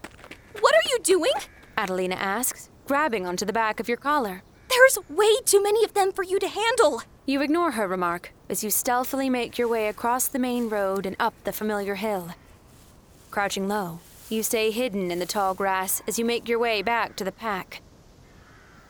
What 0.59 0.73
are 0.73 0.89
you 0.89 0.97
doing? 1.03 1.33
Adalina 1.77 2.15
asks, 2.15 2.71
grabbing 2.87 3.27
onto 3.27 3.45
the 3.45 3.53
back 3.53 3.79
of 3.79 3.87
your 3.87 3.97
collar. 3.97 4.41
There's 4.69 4.97
way 5.07 5.35
too 5.45 5.61
many 5.61 5.85
of 5.85 5.93
them 5.93 6.11
for 6.11 6.23
you 6.23 6.39
to 6.39 6.47
handle. 6.47 7.03
You 7.27 7.43
ignore 7.43 7.73
her 7.73 7.87
remark 7.87 8.31
as 8.49 8.63
you 8.63 8.71
stealthily 8.71 9.29
make 9.29 9.59
your 9.59 9.67
way 9.67 9.87
across 9.87 10.27
the 10.27 10.39
main 10.39 10.67
road 10.67 11.05
and 11.05 11.15
up 11.19 11.35
the 11.43 11.53
familiar 11.53 11.93
hill. 11.93 12.31
Crouching 13.29 13.67
low, 13.67 13.99
you 14.29 14.41
stay 14.41 14.71
hidden 14.71 15.11
in 15.11 15.19
the 15.19 15.27
tall 15.27 15.53
grass 15.53 16.01
as 16.07 16.17
you 16.17 16.25
make 16.25 16.49
your 16.49 16.57
way 16.57 16.81
back 16.81 17.15
to 17.17 17.23
the 17.23 17.31
pack. 17.31 17.83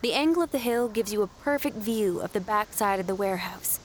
The 0.00 0.14
angle 0.14 0.42
of 0.42 0.52
the 0.52 0.58
hill 0.58 0.88
gives 0.88 1.12
you 1.12 1.20
a 1.20 1.26
perfect 1.26 1.76
view 1.76 2.20
of 2.20 2.32
the 2.32 2.40
backside 2.40 2.98
of 2.98 3.06
the 3.06 3.14
warehouse. 3.14 3.78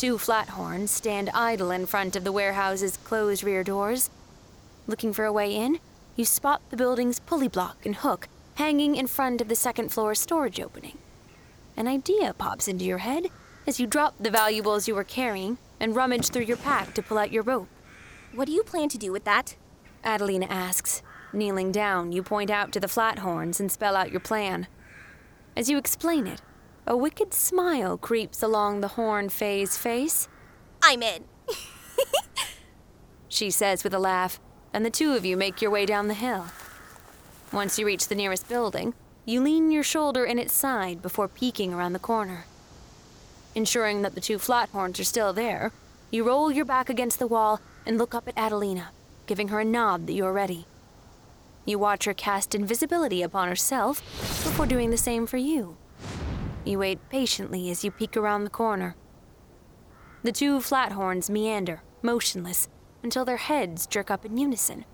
Two 0.00 0.16
flathorns 0.16 0.88
stand 0.88 1.28
idle 1.34 1.70
in 1.70 1.84
front 1.84 2.16
of 2.16 2.24
the 2.24 2.32
warehouse's 2.32 2.96
closed 2.96 3.44
rear 3.44 3.62
doors. 3.62 4.08
Looking 4.86 5.12
for 5.12 5.26
a 5.26 5.32
way 5.32 5.54
in, 5.54 5.78
you 6.16 6.24
spot 6.24 6.62
the 6.70 6.76
building's 6.78 7.20
pulley 7.20 7.48
block 7.48 7.84
and 7.84 7.94
hook 7.96 8.26
hanging 8.54 8.96
in 8.96 9.06
front 9.06 9.42
of 9.42 9.48
the 9.48 9.54
second 9.54 9.92
floor 9.92 10.14
storage 10.14 10.58
opening. 10.58 10.96
An 11.76 11.86
idea 11.86 12.32
pops 12.32 12.66
into 12.66 12.86
your 12.86 12.96
head 13.04 13.26
as 13.66 13.78
you 13.78 13.86
drop 13.86 14.14
the 14.18 14.30
valuables 14.30 14.88
you 14.88 14.94
were 14.94 15.04
carrying 15.04 15.58
and 15.78 15.94
rummage 15.94 16.30
through 16.30 16.46
your 16.46 16.56
pack 16.56 16.94
to 16.94 17.02
pull 17.02 17.18
out 17.18 17.30
your 17.30 17.42
rope. 17.42 17.68
What 18.34 18.46
do 18.46 18.52
you 18.52 18.62
plan 18.62 18.88
to 18.88 18.96
do 18.96 19.12
with 19.12 19.24
that? 19.24 19.54
Adalina 20.02 20.46
asks. 20.48 21.02
Kneeling 21.34 21.72
down, 21.72 22.10
you 22.10 22.22
point 22.22 22.48
out 22.48 22.72
to 22.72 22.80
the 22.80 22.86
Flathorns 22.86 23.60
and 23.60 23.70
spell 23.70 23.96
out 23.96 24.10
your 24.10 24.20
plan. 24.20 24.66
As 25.54 25.68
you 25.68 25.76
explain 25.76 26.26
it, 26.26 26.40
a 26.86 26.96
wicked 26.96 27.34
smile 27.34 27.96
creeps 27.98 28.42
along 28.42 28.80
the 28.80 28.88
Horn 28.88 29.28
Fae's 29.28 29.76
face. 29.76 30.28
I'm 30.82 31.02
in. 31.02 31.24
she 33.28 33.50
says 33.50 33.84
with 33.84 33.94
a 33.94 33.98
laugh, 33.98 34.40
and 34.72 34.84
the 34.84 34.90
two 34.90 35.12
of 35.12 35.24
you 35.24 35.36
make 35.36 35.60
your 35.60 35.70
way 35.70 35.86
down 35.86 36.08
the 36.08 36.14
hill. 36.14 36.46
Once 37.52 37.78
you 37.78 37.86
reach 37.86 38.08
the 38.08 38.14
nearest 38.14 38.48
building, 38.48 38.94
you 39.24 39.40
lean 39.42 39.70
your 39.70 39.82
shoulder 39.82 40.24
in 40.24 40.38
its 40.38 40.54
side 40.54 41.02
before 41.02 41.28
peeking 41.28 41.74
around 41.74 41.92
the 41.92 41.98
corner. 41.98 42.46
Ensuring 43.54 44.02
that 44.02 44.14
the 44.14 44.20
two 44.20 44.38
Flathorns 44.38 44.98
are 44.98 45.04
still 45.04 45.32
there, 45.32 45.72
you 46.10 46.24
roll 46.24 46.50
your 46.50 46.64
back 46.64 46.88
against 46.88 47.18
the 47.18 47.26
wall 47.26 47.60
and 47.84 47.98
look 47.98 48.14
up 48.14 48.26
at 48.28 48.36
Adalina, 48.36 48.86
giving 49.26 49.48
her 49.48 49.60
a 49.60 49.64
nod 49.64 50.06
that 50.06 50.12
you 50.12 50.24
are 50.24 50.32
ready. 50.32 50.66
You 51.64 51.78
watch 51.78 52.04
her 52.04 52.14
cast 52.14 52.54
invisibility 52.54 53.22
upon 53.22 53.48
herself 53.48 54.00
before 54.44 54.66
doing 54.66 54.90
the 54.90 54.96
same 54.96 55.26
for 55.26 55.36
you. 55.36 55.76
You 56.64 56.78
wait 56.78 57.08
patiently 57.08 57.70
as 57.70 57.84
you 57.84 57.90
peek 57.90 58.16
around 58.16 58.44
the 58.44 58.50
corner. 58.50 58.94
The 60.22 60.32
two 60.32 60.58
Flathorns 60.58 61.30
meander, 61.30 61.82
motionless, 62.02 62.68
until 63.02 63.24
their 63.24 63.38
heads 63.38 63.86
jerk 63.86 64.10
up 64.10 64.26
in 64.26 64.36
unison. 64.36 64.84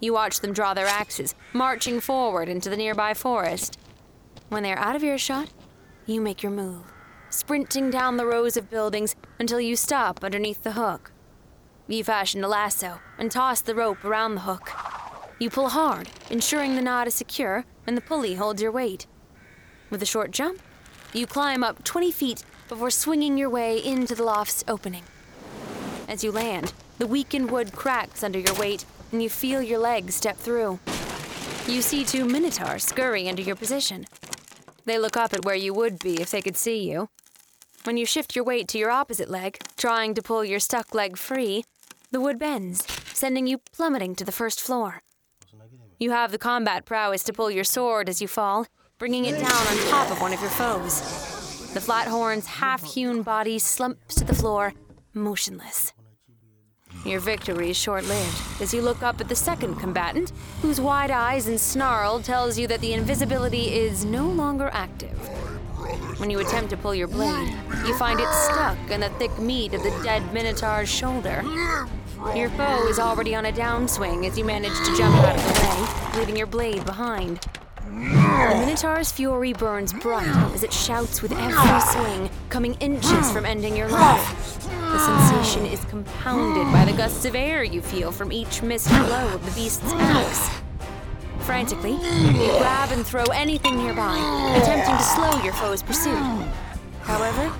You 0.00 0.12
watch 0.12 0.40
them 0.40 0.52
draw 0.52 0.74
their 0.74 0.86
axes, 0.86 1.34
marching 1.54 2.00
forward 2.00 2.48
into 2.48 2.68
the 2.68 2.76
nearby 2.76 3.14
forest. 3.14 3.78
When 4.50 4.62
they 4.62 4.72
are 4.72 4.78
out 4.78 4.94
of 4.94 5.02
earshot, 5.02 5.50
you 6.04 6.20
make 6.20 6.42
your 6.42 6.52
move, 6.52 6.92
sprinting 7.30 7.90
down 7.90 8.18
the 8.18 8.26
rows 8.26 8.58
of 8.58 8.68
buildings 8.68 9.16
until 9.38 9.60
you 9.60 9.74
stop 9.74 10.22
underneath 10.22 10.62
the 10.62 10.72
hook. 10.72 11.12
You 11.88 12.04
fashion 12.04 12.44
a 12.44 12.48
lasso 12.48 13.00
and 13.16 13.30
toss 13.30 13.62
the 13.62 13.74
rope 13.74 14.04
around 14.04 14.34
the 14.34 14.42
hook. 14.42 14.70
You 15.38 15.48
pull 15.48 15.70
hard, 15.70 16.10
ensuring 16.28 16.76
the 16.76 16.82
knot 16.82 17.06
is 17.06 17.14
secure 17.14 17.64
and 17.86 17.96
the 17.96 18.02
pulley 18.02 18.34
holds 18.34 18.60
your 18.60 18.72
weight. 18.72 19.06
With 19.90 20.02
a 20.02 20.06
short 20.06 20.32
jump, 20.32 20.60
you 21.12 21.26
climb 21.26 21.62
up 21.62 21.84
20 21.84 22.10
feet 22.10 22.44
before 22.68 22.90
swinging 22.90 23.38
your 23.38 23.48
way 23.48 23.78
into 23.78 24.14
the 24.14 24.24
loft's 24.24 24.64
opening. 24.66 25.04
As 26.08 26.24
you 26.24 26.32
land, 26.32 26.72
the 26.98 27.06
weakened 27.06 27.50
wood 27.50 27.72
cracks 27.72 28.24
under 28.24 28.38
your 28.38 28.54
weight, 28.54 28.84
and 29.12 29.22
you 29.22 29.28
feel 29.28 29.62
your 29.62 29.78
legs 29.78 30.14
step 30.14 30.36
through. 30.36 30.80
You 31.66 31.82
see 31.82 32.04
two 32.04 32.24
minotaurs 32.24 32.84
scurry 32.84 33.26
into 33.26 33.42
your 33.42 33.56
position. 33.56 34.06
They 34.84 34.98
look 34.98 35.16
up 35.16 35.32
at 35.32 35.44
where 35.44 35.54
you 35.54 35.74
would 35.74 35.98
be 35.98 36.20
if 36.20 36.30
they 36.30 36.42
could 36.42 36.56
see 36.56 36.88
you. 36.88 37.08
When 37.84 37.96
you 37.96 38.06
shift 38.06 38.34
your 38.34 38.44
weight 38.44 38.66
to 38.68 38.78
your 38.78 38.90
opposite 38.90 39.30
leg, 39.30 39.58
trying 39.76 40.14
to 40.14 40.22
pull 40.22 40.44
your 40.44 40.58
stuck 40.58 40.94
leg 40.94 41.16
free, 41.16 41.64
the 42.10 42.20
wood 42.20 42.38
bends, 42.38 42.84
sending 43.12 43.46
you 43.46 43.58
plummeting 43.58 44.16
to 44.16 44.24
the 44.24 44.32
first 44.32 44.60
floor. 44.60 45.02
You 45.98 46.10
have 46.10 46.30
the 46.32 46.38
combat 46.38 46.84
prowess 46.84 47.22
to 47.24 47.32
pull 47.32 47.50
your 47.50 47.64
sword 47.64 48.08
as 48.08 48.20
you 48.20 48.28
fall, 48.28 48.66
bringing 48.98 49.26
it 49.26 49.32
down 49.32 49.66
on 49.66 49.76
top 49.90 50.10
of 50.10 50.22
one 50.22 50.32
of 50.32 50.40
your 50.40 50.48
foes. 50.50 51.00
The 51.74 51.80
Flathorn's 51.80 52.46
half 52.46 52.82
hewn 52.82 53.20
body 53.20 53.58
slumps 53.58 54.14
to 54.14 54.24
the 54.24 54.34
floor, 54.34 54.72
motionless. 55.12 55.92
Your 57.04 57.20
victory 57.20 57.68
is 57.68 57.76
short 57.76 58.04
lived 58.06 58.62
as 58.62 58.72
you 58.72 58.80
look 58.80 59.02
up 59.02 59.20
at 59.20 59.28
the 59.28 59.36
second 59.36 59.76
combatant, 59.76 60.32
whose 60.62 60.80
wide 60.80 61.10
eyes 61.10 61.46
and 61.46 61.60
snarl 61.60 62.20
tells 62.20 62.58
you 62.58 62.66
that 62.68 62.80
the 62.80 62.94
invisibility 62.94 63.74
is 63.74 64.06
no 64.06 64.26
longer 64.26 64.70
active. 64.72 65.18
When 66.18 66.30
you 66.30 66.40
attempt 66.40 66.70
to 66.70 66.78
pull 66.78 66.94
your 66.94 67.06
blade, 67.06 67.54
you 67.84 67.96
find 67.98 68.18
it 68.18 68.32
stuck 68.32 68.78
in 68.90 69.00
the 69.00 69.10
thick 69.18 69.38
meat 69.38 69.74
of 69.74 69.82
the 69.82 69.90
dead 70.02 70.32
Minotaur's 70.32 70.88
shoulder. 70.88 71.42
Your 72.34 72.48
foe 72.50 72.88
is 72.88 72.98
already 72.98 73.34
on 73.34 73.44
a 73.44 73.52
downswing 73.52 74.26
as 74.26 74.38
you 74.38 74.44
manage 74.46 74.72
to 74.72 74.96
jump 74.96 75.14
out 75.16 75.36
of 75.36 75.44
the 75.44 76.16
way, 76.16 76.18
leaving 76.18 76.36
your 76.38 76.46
blade 76.46 76.82
behind. 76.86 77.46
The 77.96 78.54
Minotaur's 78.60 79.10
fury 79.10 79.54
burns 79.54 79.94
bright 79.94 80.28
as 80.54 80.62
it 80.62 80.70
shouts 80.70 81.22
with 81.22 81.32
every 81.32 81.80
swing, 81.80 82.30
coming 82.50 82.74
inches 82.74 83.30
from 83.30 83.46
ending 83.46 83.74
your 83.74 83.88
life. 83.88 84.60
The 84.68 84.98
sensation 84.98 85.64
is 85.64 85.82
compounded 85.86 86.70
by 86.74 86.84
the 86.84 86.92
gusts 86.92 87.24
of 87.24 87.34
air 87.34 87.64
you 87.64 87.80
feel 87.80 88.12
from 88.12 88.32
each 88.32 88.60
missed 88.60 88.90
blow 88.90 89.32
of 89.32 89.42
the 89.46 89.50
beast's 89.52 89.90
axe. 89.94 90.50
Frantically, 91.40 91.92
you 91.92 92.58
grab 92.58 92.92
and 92.92 93.06
throw 93.06 93.24
anything 93.32 93.78
nearby, 93.78 94.18
attempting 94.60 94.96
to 94.96 95.02
slow 95.02 95.42
your 95.42 95.54
foe's 95.54 95.82
pursuit. 95.82 96.18
However, 97.00 97.50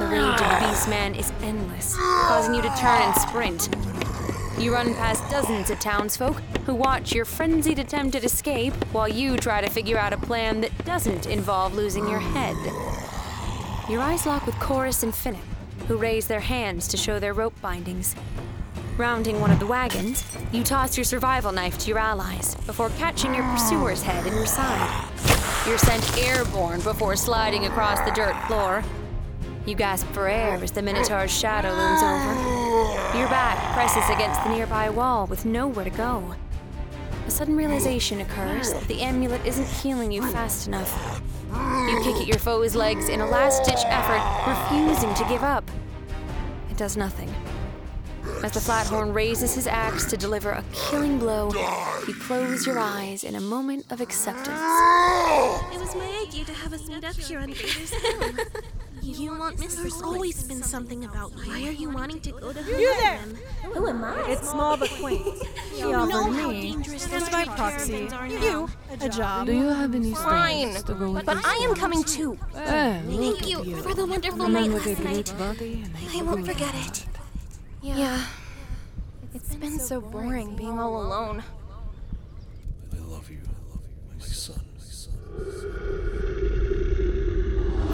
the 0.00 0.06
rage 0.06 0.40
of 0.40 0.50
the 0.50 0.66
beast 0.66 0.88
man 0.88 1.14
is 1.14 1.32
endless, 1.42 1.94
causing 1.96 2.54
you 2.54 2.62
to 2.62 2.74
turn 2.76 3.02
and 3.02 3.14
sprint. 3.14 3.68
You 4.58 4.72
run 4.72 4.94
past 4.94 5.28
dozens 5.30 5.68
of 5.68 5.78
townsfolk 5.80 6.40
who 6.64 6.74
watch 6.74 7.14
your 7.14 7.26
frenzied 7.26 7.78
attempt 7.78 8.14
at 8.14 8.24
escape 8.24 8.72
while 8.92 9.06
you 9.06 9.36
try 9.36 9.60
to 9.60 9.68
figure 9.68 9.98
out 9.98 10.14
a 10.14 10.16
plan 10.16 10.62
that 10.62 10.84
doesn't 10.86 11.26
involve 11.26 11.74
losing 11.74 12.08
your 12.08 12.20
head. 12.20 12.56
Your 13.90 14.00
eyes 14.00 14.24
lock 14.24 14.46
with 14.46 14.58
Chorus 14.58 15.02
and 15.02 15.12
Finnick, 15.12 15.44
who 15.88 15.98
raise 15.98 16.26
their 16.26 16.40
hands 16.40 16.88
to 16.88 16.96
show 16.96 17.18
their 17.18 17.34
rope 17.34 17.54
bindings. 17.60 18.16
Rounding 18.96 19.42
one 19.42 19.50
of 19.50 19.58
the 19.60 19.66
wagons, 19.66 20.24
you 20.52 20.64
toss 20.64 20.96
your 20.96 21.04
survival 21.04 21.52
knife 21.52 21.76
to 21.80 21.88
your 21.90 21.98
allies 21.98 22.54
before 22.66 22.88
catching 22.90 23.34
your 23.34 23.44
pursuer's 23.52 24.02
head 24.02 24.26
in 24.26 24.32
your 24.32 24.46
side. 24.46 25.06
You're 25.66 25.76
sent 25.76 26.16
airborne 26.16 26.80
before 26.80 27.14
sliding 27.14 27.66
across 27.66 28.00
the 28.00 28.12
dirt 28.12 28.34
floor. 28.46 28.82
You 29.66 29.74
gasp 29.74 30.06
for 30.08 30.28
air 30.28 30.54
as 30.54 30.70
the 30.70 30.80
Minotaur's 30.80 31.30
shadow 31.30 31.74
looms 31.74 32.02
over. 32.02 32.65
Your 33.14 33.28
back 33.28 33.72
presses 33.74 34.04
against 34.14 34.42
the 34.44 34.50
nearby 34.50 34.90
wall 34.90 35.26
with 35.26 35.46
nowhere 35.46 35.84
to 35.84 35.90
go. 35.90 36.34
A 37.26 37.30
sudden 37.30 37.56
realization 37.56 38.20
occurs 38.20 38.72
that 38.72 38.86
the 38.86 39.00
amulet 39.00 39.44
isn't 39.46 39.66
healing 39.66 40.12
you 40.12 40.20
fast 40.30 40.66
enough. 40.66 41.22
You 41.50 42.00
kick 42.04 42.16
at 42.16 42.26
your 42.26 42.38
foe's 42.38 42.74
legs 42.74 43.08
in 43.08 43.20
a 43.22 43.26
last 43.26 43.64
ditch 43.64 43.80
effort, 43.86 44.20
refusing 44.46 45.14
to 45.14 45.24
give 45.24 45.42
up. 45.42 45.68
It 46.70 46.76
does 46.76 46.96
nothing. 46.98 47.34
As 48.44 48.52
the 48.52 48.60
Flathorn 48.60 49.14
raises 49.14 49.54
his 49.54 49.66
axe 49.66 50.04
to 50.10 50.16
deliver 50.18 50.50
a 50.50 50.62
killing 50.74 51.18
blow, 51.18 51.50
you 52.06 52.14
close 52.14 52.66
your 52.66 52.78
eyes 52.78 53.24
in 53.24 53.36
a 53.36 53.40
moment 53.40 53.90
of 53.90 54.02
acceptance. 54.02 54.48
It 54.48 55.80
was 55.80 55.94
my 55.94 56.24
idea 56.28 56.44
to 56.44 56.52
have 56.52 56.74
us 56.74 56.86
meet 56.88 57.04
up 57.04 57.16
here 57.16 57.38
on 57.38 57.54
Peter's 57.54 57.90
Hill. 57.94 58.32
You 59.06 59.38
won't 59.38 59.58
miss 59.60 59.76
There's 59.76 60.02
always 60.02 60.42
been 60.42 60.62
something 60.62 61.04
about 61.04 61.30
you. 61.36 61.50
Why 61.52 61.68
are 61.68 61.72
you 61.72 61.90
wanting 61.90 62.20
to 62.22 62.32
go 62.32 62.52
to 62.52 62.60
her 62.62 62.78
You 62.80 62.92
there! 63.00 63.18
Who 63.72 63.86
am 63.86 64.02
I? 64.02 64.30
It's 64.32 64.50
small 64.50 64.76
but 64.76 64.90
quaint. 64.90 65.22
She 65.72 65.80
You 65.82 65.92
know 65.92 66.00
offered 66.00 66.32
how 66.34 66.48
me, 66.50 66.60
dangerous 66.62 67.02
just 67.06 67.10
those 67.12 67.28
by 67.30 67.44
proxy, 67.44 68.08
caravans 68.08 68.12
are 68.14 68.26
you, 68.26 68.68
a 69.00 69.08
job. 69.08 69.46
Do 69.46 69.52
you 69.52 69.68
have 69.68 69.94
any 69.94 70.12
Fine, 70.14 70.74
to 70.74 70.94
go 70.94 71.10
with 71.12 71.24
but? 71.26 71.36
I 71.44 71.54
am 71.68 71.74
coming 71.76 72.02
too. 72.02 72.36
Eh, 72.56 73.00
Thank 73.02 73.46
you 73.48 73.62
you. 73.62 73.76
for 73.76 73.94
the 73.94 74.06
wonderful 74.06 74.48
night 74.48 74.70
man 74.70 74.72
with 74.72 74.86
a 74.86 74.90
last 74.90 75.02
great 75.02 75.28
night. 75.34 75.38
body 75.38 75.82
and 75.84 75.94
a 75.94 76.18
I 76.18 76.22
won't 76.22 76.46
forget 76.46 76.74
it. 76.86 77.06
Yeah. 77.82 77.96
yeah. 77.96 78.26
It's 79.34 79.54
been 79.54 79.78
so 79.78 80.00
boring 80.00 80.56
being 80.56 80.78
all 80.78 80.96
alone. 81.02 81.44
I 82.92 82.96
love 82.98 83.30
you. 83.30 83.38
I 83.44 83.70
love 83.70 83.82
you. 83.84 84.18
My 84.18 84.24
son. 84.24 84.54
My 84.56 84.56
son. 84.56 84.65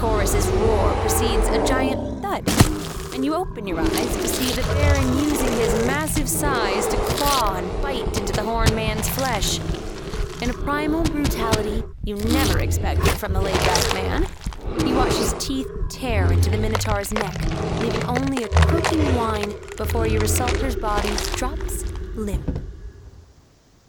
Chorus's 0.03 0.49
roar 0.49 0.93
precedes 0.95 1.47
a 1.47 1.65
giant 1.65 2.21
thud, 2.21 2.43
and 3.15 3.25
you 3.25 3.37
open 3.37 3.69
your 3.69 3.79
eyes 3.79 4.17
to 4.17 4.27
see 4.27 4.53
the 4.53 4.67
Baron 4.75 5.17
using 5.17 5.53
his 5.53 5.87
massive 5.87 6.29
size 6.29 6.89
to 6.89 6.97
claw 6.97 7.55
and 7.55 7.83
bite 7.83 8.19
into 8.19 8.33
the 8.33 8.43
Horn 8.43 8.75
Man's 8.75 9.09
flesh. 9.11 9.61
In 10.43 10.51
a 10.51 10.55
primal 10.55 11.05
brutality 11.05 11.85
you 12.03 12.17
never 12.17 12.59
expected 12.59 13.13
from 13.13 13.33
the 13.33 13.41
laid-back 13.41 13.95
man, 13.95 14.27
you 14.85 14.97
watch 14.97 15.13
his 15.13 15.35
teeth 15.35 15.71
tear 15.89 16.33
into 16.33 16.51
the 16.51 16.59
Minotaur's 16.59 17.13
neck, 17.13 17.39
leaving 17.79 18.03
only 18.07 18.43
a 18.43 18.49
croaking 18.49 19.05
whine 19.15 19.55
before 19.77 20.09
your 20.09 20.25
assaulter's 20.25 20.75
body 20.75 21.15
drops 21.37 21.85
limp. 22.17 22.59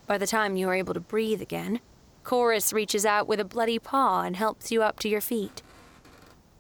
By 0.05 0.20
the 0.20 0.27
time 0.27 0.58
you 0.58 0.70
are 0.70 0.75
able 0.75 0.93
to 0.93 1.00
breathe 1.00 1.41
again, 1.41 1.79
Chorus 2.24 2.72
reaches 2.72 3.03
out 3.03 3.27
with 3.27 3.39
a 3.39 3.46
bloody 3.46 3.79
paw 3.79 4.22
and 4.22 4.36
helps 4.36 4.72
you 4.72 4.84
up 4.84 5.00
to 5.00 5.10
your 5.10 5.20
feet. 5.20 5.63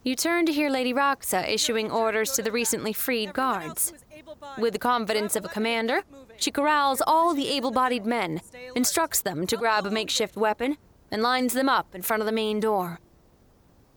You 0.05 0.17
turn 0.17 0.45
to 0.47 0.51
hear 0.51 0.69
Lady 0.69 0.93
Raxa 0.93 1.47
issuing 1.47 1.89
orders 1.89 2.33
to 2.33 2.41
the 2.41 2.51
recently 2.51 2.91
freed 2.91 3.31
guards. 3.31 3.93
With 4.57 4.73
the 4.73 4.79
confidence 4.79 5.37
of 5.37 5.45
a 5.45 5.49
commander, 5.49 6.01
she 6.35 6.51
corrals 6.51 7.01
all 7.07 7.33
the 7.33 7.47
able 7.47 7.71
bodied 7.71 8.05
men, 8.05 8.41
instructs 8.75 9.21
them 9.21 9.47
to 9.47 9.55
grab 9.55 9.85
a 9.85 9.91
makeshift 9.91 10.35
weapon, 10.35 10.75
and 11.09 11.21
lines 11.21 11.53
them 11.53 11.69
up 11.69 11.95
in 11.95 12.01
front 12.01 12.21
of 12.21 12.25
the 12.25 12.33
main 12.33 12.59
door. 12.59 12.99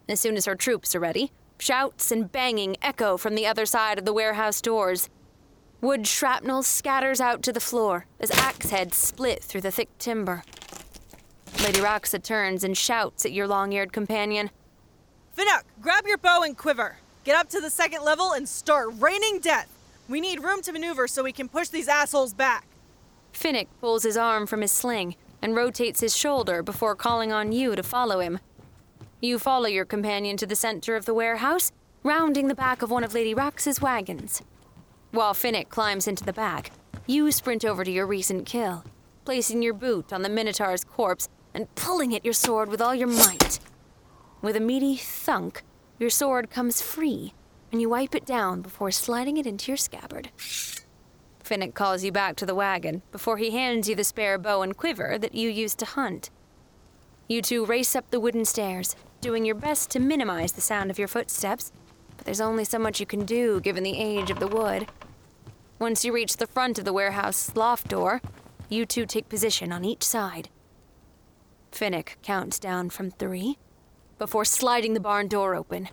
As 0.08 0.20
soon 0.20 0.36
as 0.36 0.44
her 0.44 0.54
troops 0.54 0.94
are 0.94 1.00
ready, 1.00 1.32
shouts 1.58 2.12
and 2.12 2.30
banging 2.30 2.76
echo 2.82 3.16
from 3.16 3.34
the 3.34 3.46
other 3.46 3.66
side 3.66 3.98
of 3.98 4.04
the 4.04 4.12
warehouse 4.12 4.60
doors. 4.60 5.08
Wood 5.80 6.06
shrapnel 6.06 6.62
scatters 6.62 7.20
out 7.20 7.42
to 7.42 7.52
the 7.52 7.58
floor 7.58 8.06
as 8.20 8.30
axe 8.30 8.70
heads 8.70 8.96
split 8.96 9.42
through 9.42 9.62
the 9.62 9.72
thick 9.72 9.88
timber. 9.98 10.44
Lady 11.64 11.80
Raxa 11.80 12.22
turns 12.22 12.62
and 12.62 12.78
shouts 12.78 13.24
at 13.24 13.32
your 13.32 13.48
long 13.48 13.72
eared 13.72 13.92
companion. 13.92 14.50
Finnick, 15.36 15.64
grab 15.82 16.06
your 16.06 16.16
bow 16.16 16.42
and 16.42 16.56
quiver. 16.56 16.96
Get 17.24 17.36
up 17.36 17.50
to 17.50 17.60
the 17.60 17.68
second 17.68 18.02
level 18.02 18.32
and 18.32 18.48
start 18.48 18.88
raining 18.98 19.38
death. 19.40 19.68
We 20.08 20.18
need 20.18 20.42
room 20.42 20.62
to 20.62 20.72
maneuver 20.72 21.06
so 21.06 21.22
we 21.22 21.32
can 21.32 21.48
push 21.48 21.68
these 21.68 21.88
assholes 21.88 22.32
back. 22.32 22.66
Finnick 23.34 23.66
pulls 23.78 24.04
his 24.04 24.16
arm 24.16 24.46
from 24.46 24.62
his 24.62 24.72
sling 24.72 25.14
and 25.42 25.54
rotates 25.54 26.00
his 26.00 26.16
shoulder 26.16 26.62
before 26.62 26.94
calling 26.94 27.32
on 27.32 27.52
you 27.52 27.76
to 27.76 27.82
follow 27.82 28.20
him. 28.20 28.38
You 29.20 29.38
follow 29.38 29.66
your 29.66 29.84
companion 29.84 30.38
to 30.38 30.46
the 30.46 30.56
center 30.56 30.96
of 30.96 31.04
the 31.04 31.12
warehouse, 31.12 31.70
rounding 32.02 32.48
the 32.48 32.54
back 32.54 32.80
of 32.80 32.90
one 32.90 33.04
of 33.04 33.12
Lady 33.12 33.34
Raxa's 33.34 33.82
wagons. 33.82 34.40
While 35.10 35.34
Finnick 35.34 35.68
climbs 35.68 36.08
into 36.08 36.24
the 36.24 36.32
back, 36.32 36.70
you 37.06 37.30
sprint 37.30 37.62
over 37.62 37.84
to 37.84 37.90
your 37.90 38.06
recent 38.06 38.46
kill, 38.46 38.84
placing 39.26 39.62
your 39.62 39.74
boot 39.74 40.14
on 40.14 40.22
the 40.22 40.30
Minotaur's 40.30 40.84
corpse 40.84 41.28
and 41.52 41.72
pulling 41.74 42.14
at 42.14 42.24
your 42.24 42.34
sword 42.34 42.70
with 42.70 42.80
all 42.80 42.94
your 42.94 43.08
might. 43.08 43.58
With 44.46 44.54
a 44.54 44.60
meaty 44.60 44.94
thunk, 44.94 45.64
your 45.98 46.08
sword 46.08 46.50
comes 46.50 46.80
free, 46.80 47.34
and 47.72 47.80
you 47.80 47.88
wipe 47.88 48.14
it 48.14 48.24
down 48.24 48.62
before 48.62 48.92
sliding 48.92 49.38
it 49.38 49.44
into 49.44 49.72
your 49.72 49.76
scabbard. 49.76 50.30
Finnick 51.42 51.74
calls 51.74 52.04
you 52.04 52.12
back 52.12 52.36
to 52.36 52.46
the 52.46 52.54
wagon 52.54 53.02
before 53.10 53.38
he 53.38 53.50
hands 53.50 53.88
you 53.88 53.96
the 53.96 54.04
spare 54.04 54.38
bow 54.38 54.62
and 54.62 54.76
quiver 54.76 55.18
that 55.18 55.34
you 55.34 55.50
used 55.50 55.80
to 55.80 55.84
hunt. 55.84 56.30
You 57.26 57.42
two 57.42 57.66
race 57.66 57.96
up 57.96 58.08
the 58.12 58.20
wooden 58.20 58.44
stairs, 58.44 58.94
doing 59.20 59.44
your 59.44 59.56
best 59.56 59.90
to 59.90 59.98
minimize 59.98 60.52
the 60.52 60.60
sound 60.60 60.92
of 60.92 60.98
your 61.00 61.08
footsteps, 61.08 61.72
but 62.16 62.24
there's 62.24 62.40
only 62.40 62.62
so 62.62 62.78
much 62.78 63.00
you 63.00 63.06
can 63.06 63.24
do 63.24 63.60
given 63.60 63.82
the 63.82 63.98
age 63.98 64.30
of 64.30 64.38
the 64.38 64.46
wood. 64.46 64.86
Once 65.80 66.04
you 66.04 66.12
reach 66.12 66.36
the 66.36 66.46
front 66.46 66.78
of 66.78 66.84
the 66.84 66.92
warehouse 66.92 67.50
loft 67.56 67.88
door, 67.88 68.22
you 68.68 68.86
two 68.86 69.06
take 69.06 69.28
position 69.28 69.72
on 69.72 69.84
each 69.84 70.04
side. 70.04 70.50
Finnick 71.72 72.10
counts 72.22 72.60
down 72.60 72.90
from 72.90 73.10
three 73.10 73.58
before 74.18 74.44
sliding 74.44 74.94
the 74.94 75.00
barn 75.00 75.28
door 75.28 75.54
open. 75.54 75.88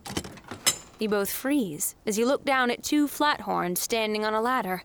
You 1.00 1.10
both 1.10 1.32
freeze 1.32 1.96
as 2.06 2.18
you 2.18 2.26
look 2.26 2.46
down 2.46 2.72
at 2.72 2.84
two 2.84 3.08
flathorns 3.08 3.80
standing 3.80 4.24
on 4.24 4.34
a 4.34 4.42
ladder. 4.42 4.84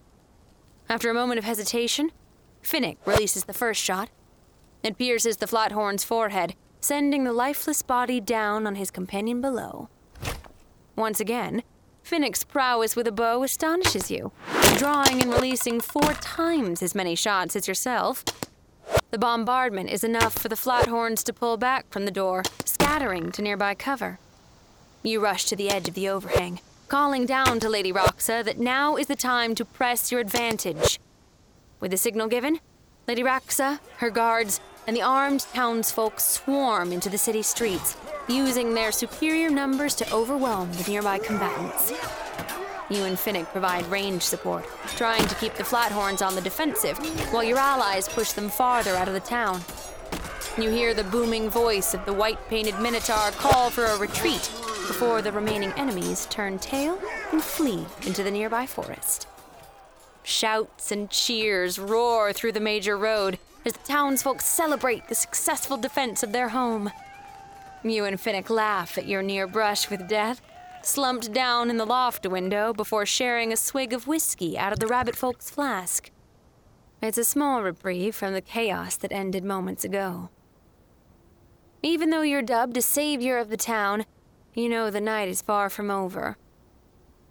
After 0.88 1.11
a 1.11 1.14
moment 1.14 1.38
of 1.38 1.45
hesitation, 1.45 2.11
Finnick 2.62 2.97
releases 3.04 3.45
the 3.45 3.52
first 3.52 3.80
shot. 3.83 4.11
It 4.83 4.99
pierces 4.99 5.37
the 5.37 5.47
flathorn's 5.47 6.04
forehead, 6.04 6.54
sending 6.80 7.25
the 7.25 7.33
lifeless 7.33 7.83
body 7.83 8.21
down 8.21 8.66
on 8.66 8.75
his 8.75 8.90
companion 8.90 9.40
below. 9.40 9.88
Once 10.97 11.21
again, 11.21 11.62
Finnick's 12.04 12.42
prowess 12.42 12.97
with 12.97 13.07
a 13.07 13.12
bow 13.12 13.42
astonishes 13.42 14.11
you, 14.11 14.33
drawing 14.76 15.21
and 15.21 15.30
releasing 15.30 15.78
four 15.78 16.14
times 16.14 16.83
as 16.83 16.95
many 16.95 17.14
shots 17.14 17.54
as 17.54 17.68
yourself. 17.68 18.25
The 19.11 19.18
bombardment 19.18 19.90
is 19.90 20.02
enough 20.02 20.33
for 20.33 20.49
the 20.49 20.57
flathorns 20.57 21.23
to 21.25 21.33
pull 21.33 21.57
back 21.57 21.90
from 21.90 22.07
the 22.07 22.11
door, 22.11 22.42
scattering 22.88 23.30
to 23.30 23.42
nearby 23.42 23.75
cover. 23.75 24.18
You 25.02 25.21
rush 25.21 25.45
to 25.45 25.54
the 25.57 25.68
edge 25.68 25.88
of 25.88 25.95
the 25.95 26.09
overhang, 26.09 26.61
calling 26.88 27.26
down 27.26 27.61
to 27.61 27.68
Lady 27.68 27.92
Raxa 27.92 28.42
that 28.42 28.59
now 28.59 28.97
is 28.97 29.09
the 29.09 29.14
time 29.14 29.54
to 29.57 29.64
press 29.66 30.11
your 30.11 30.23
advantage. 30.23 30.99
With 31.80 31.90
the 31.90 31.99
signal 31.99 32.28
given, 32.28 32.61
Lady 33.07 33.23
Raxa, 33.23 33.78
her 33.99 34.09
guards, 34.09 34.61
and 34.87 34.97
the 34.97 35.02
armed 35.02 35.47
townsfolk 35.52 36.18
swarm 36.18 36.90
into 36.90 37.11
the 37.11 37.18
city 37.18 37.42
streets, 37.42 37.95
using 38.26 38.73
their 38.73 38.90
superior 38.90 39.50
numbers 39.50 39.95
to 39.97 40.11
overwhelm 40.11 40.73
the 40.73 40.90
nearby 40.90 41.18
combatants. 41.18 41.92
You 42.88 43.04
and 43.04 43.18
Finnick 43.18 43.52
provide 43.52 43.85
range 43.88 44.23
support, 44.23 44.64
trying 44.97 45.26
to 45.28 45.35
keep 45.35 45.52
the 45.54 45.62
Flathorns 45.62 46.26
on 46.26 46.35
the 46.35 46.40
defensive, 46.40 46.97
while 47.35 47.45
your 47.45 47.59
allies 47.59 48.09
push 48.09 48.33
them 48.33 48.49
farther 48.49 48.97
out 48.97 49.09
of 49.09 49.14
the 49.14 49.21
town. 49.21 49.61
You 50.58 50.70
hear 50.70 50.92
the 50.92 51.04
booming 51.04 51.48
voice 51.48 51.94
of 51.94 52.04
the 52.04 52.12
white 52.12 52.48
painted 52.48 52.80
Minotaur 52.80 53.30
call 53.30 53.70
for 53.70 53.84
a 53.84 53.96
retreat 53.96 54.50
before 54.88 55.22
the 55.22 55.30
remaining 55.30 55.70
enemies 55.76 56.26
turn 56.30 56.58
tail 56.58 56.98
and 57.30 57.40
flee 57.40 57.86
into 58.04 58.24
the 58.24 58.30
nearby 58.32 58.66
forest. 58.66 59.28
Shouts 60.24 60.90
and 60.90 61.08
cheers 61.10 61.78
roar 61.78 62.32
through 62.32 62.50
the 62.50 62.58
major 62.58 62.98
road 62.98 63.38
as 63.64 63.74
the 63.74 63.86
townsfolk 63.86 64.40
celebrate 64.40 65.06
the 65.06 65.14
successful 65.14 65.76
defense 65.76 66.24
of 66.24 66.32
their 66.32 66.48
home. 66.48 66.90
You 67.84 68.04
and 68.04 68.18
Finnick 68.18 68.50
laugh 68.50 68.99
at 68.99 69.06
your 69.06 69.23
near 69.23 69.47
brush 69.47 69.88
with 69.88 70.08
death, 70.08 70.42
slumped 70.82 71.32
down 71.32 71.71
in 71.71 71.76
the 71.76 71.86
loft 71.86 72.26
window 72.26 72.73
before 72.73 73.06
sharing 73.06 73.52
a 73.52 73.56
swig 73.56 73.92
of 73.92 74.08
whiskey 74.08 74.58
out 74.58 74.73
of 74.73 74.80
the 74.80 74.88
rabbit 74.88 75.14
folk's 75.14 75.50
flask. 75.50 76.10
It's 77.00 77.16
a 77.16 77.23
small 77.23 77.62
reprieve 77.62 78.16
from 78.16 78.32
the 78.32 78.40
chaos 78.40 78.97
that 78.97 79.12
ended 79.12 79.44
moments 79.44 79.84
ago. 79.84 80.30
Even 81.82 82.10
though 82.10 82.23
you're 82.23 82.43
dubbed 82.43 82.76
a 82.76 82.82
savior 82.82 83.38
of 83.38 83.50
the 83.50 83.56
town, 83.56 84.04
you 84.54 84.69
know 84.69 84.91
the 84.91 85.00
night 85.00 85.28
is 85.28 85.43
far 85.43 85.71
from 85.71 85.91
over. 85.91 86.36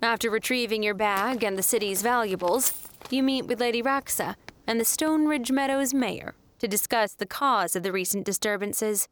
After 0.01 0.29
retrieving 0.29 0.83
your 0.83 0.93
bag 0.93 1.43
and 1.43 1.57
the 1.57 1.63
city's 1.63 2.01
valuables, 2.01 2.71
you 3.09 3.23
meet 3.23 3.45
with 3.45 3.59
Lady 3.59 3.81
Raxa 3.81 4.35
and 4.65 4.79
the 4.79 4.85
Stoneridge 4.85 5.51
Meadows 5.51 5.93
mayor 5.93 6.35
to 6.59 6.67
discuss 6.67 7.13
the 7.13 7.25
cause 7.25 7.75
of 7.75 7.83
the 7.83 7.91
recent 7.91 8.25
disturbances. 8.25 9.07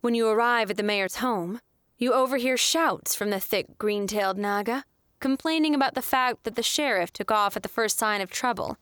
When 0.00 0.14
you 0.14 0.28
arrive 0.28 0.70
at 0.70 0.76
the 0.78 0.82
mayor's 0.82 1.16
home, 1.16 1.60
you 1.98 2.14
overhear 2.14 2.56
shouts 2.56 3.14
from 3.14 3.28
the 3.28 3.40
thick 3.40 3.76
green 3.76 4.06
tailed 4.06 4.38
Naga, 4.38 4.84
complaining 5.18 5.74
about 5.74 5.94
the 5.94 6.02
fact 6.02 6.44
that 6.44 6.54
the 6.56 6.62
sheriff 6.62 7.12
took 7.12 7.30
off 7.30 7.56
at 7.56 7.62
the 7.62 7.68
first 7.68 7.98
sign 7.98 8.22
of 8.22 8.30
trouble. 8.30 8.78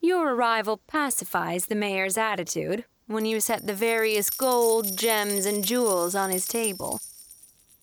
Your 0.00 0.34
arrival 0.34 0.78
pacifies 0.88 1.66
the 1.66 1.76
mayor's 1.76 2.18
attitude 2.18 2.84
when 3.10 3.24
you 3.24 3.40
set 3.40 3.66
the 3.66 3.74
various 3.74 4.30
gold, 4.30 4.96
gems, 4.96 5.44
and 5.44 5.64
jewels 5.64 6.14
on 6.14 6.30
his 6.30 6.46
table. 6.46 7.00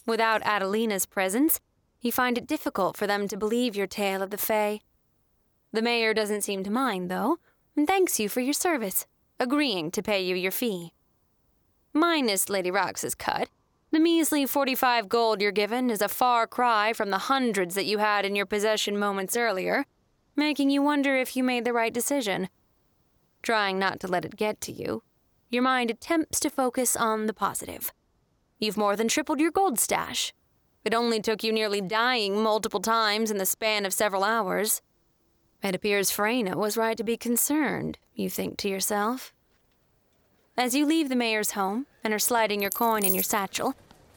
Without 0.05 0.41
Adalina's 0.43 1.05
presence, 1.05 1.59
you 1.99 2.13
find 2.13 2.37
it 2.37 2.47
difficult 2.47 2.95
for 2.95 3.07
them 3.07 3.27
to 3.27 3.35
believe 3.35 3.75
your 3.75 3.87
tale 3.87 4.21
of 4.21 4.29
the 4.29 4.37
Fae. 4.37 4.79
The 5.73 5.81
mayor 5.81 6.13
doesn't 6.13 6.43
seem 6.43 6.63
to 6.63 6.71
mind, 6.71 7.11
though, 7.11 7.39
and 7.75 7.85
thanks 7.85 8.21
you 8.21 8.29
for 8.29 8.39
your 8.39 8.53
service, 8.53 9.05
agreeing 9.37 9.91
to 9.91 10.01
pay 10.01 10.21
you 10.21 10.33
your 10.33 10.51
fee. 10.51 10.93
Minus 11.91 12.47
Lady 12.47 12.71
Raxa's 12.71 13.13
cut, 13.13 13.49
the 13.91 13.99
measly 13.99 14.45
45 14.45 15.09
gold 15.09 15.41
you're 15.41 15.51
given 15.51 15.89
is 15.89 16.01
a 16.01 16.07
far 16.07 16.47
cry 16.47 16.93
from 16.93 17.09
the 17.09 17.17
hundreds 17.17 17.75
that 17.75 17.85
you 17.85 17.97
had 17.97 18.25
in 18.25 18.33
your 18.33 18.45
possession 18.45 18.97
moments 18.97 19.35
earlier, 19.35 19.85
making 20.37 20.69
you 20.69 20.81
wonder 20.81 21.17
if 21.17 21.35
you 21.35 21.43
made 21.43 21.65
the 21.65 21.73
right 21.73 21.93
decision. 21.93 22.47
Trying 23.41 23.77
not 23.77 23.99
to 23.99 24.07
let 24.07 24.23
it 24.23 24.37
get 24.37 24.61
to 24.61 24.71
you, 24.71 25.03
your 25.49 25.63
mind 25.63 25.89
attempts 25.89 26.39
to 26.41 26.49
focus 26.49 26.95
on 26.95 27.25
the 27.25 27.33
positive. 27.33 27.93
You've 28.59 28.77
more 28.77 28.95
than 28.95 29.07
tripled 29.07 29.39
your 29.39 29.51
gold 29.51 29.79
stash. 29.79 30.33
It 30.83 30.93
only 30.93 31.21
took 31.21 31.43
you 31.43 31.51
nearly 31.51 31.81
dying 31.81 32.41
multiple 32.41 32.79
times 32.79 33.31
in 33.31 33.37
the 33.37 33.45
span 33.45 33.85
of 33.85 33.93
several 33.93 34.23
hours. 34.23 34.81
It 35.63 35.75
appears 35.75 36.11
Freyna 36.11 36.57
was 36.57 36.77
right 36.77 36.97
to 36.97 37.03
be 37.03 37.17
concerned, 37.17 37.97
you 38.13 38.29
think 38.29 38.57
to 38.57 38.69
yourself. 38.69 39.33
As 40.57 40.75
you 40.75 40.85
leave 40.85 41.09
the 41.09 41.15
mayor's 41.15 41.51
home 41.51 41.85
and 42.03 42.13
are 42.13 42.19
sliding 42.19 42.61
your 42.61 42.71
coin 42.71 43.05
in 43.05 43.13
your 43.13 43.23
satchel, 43.23 43.75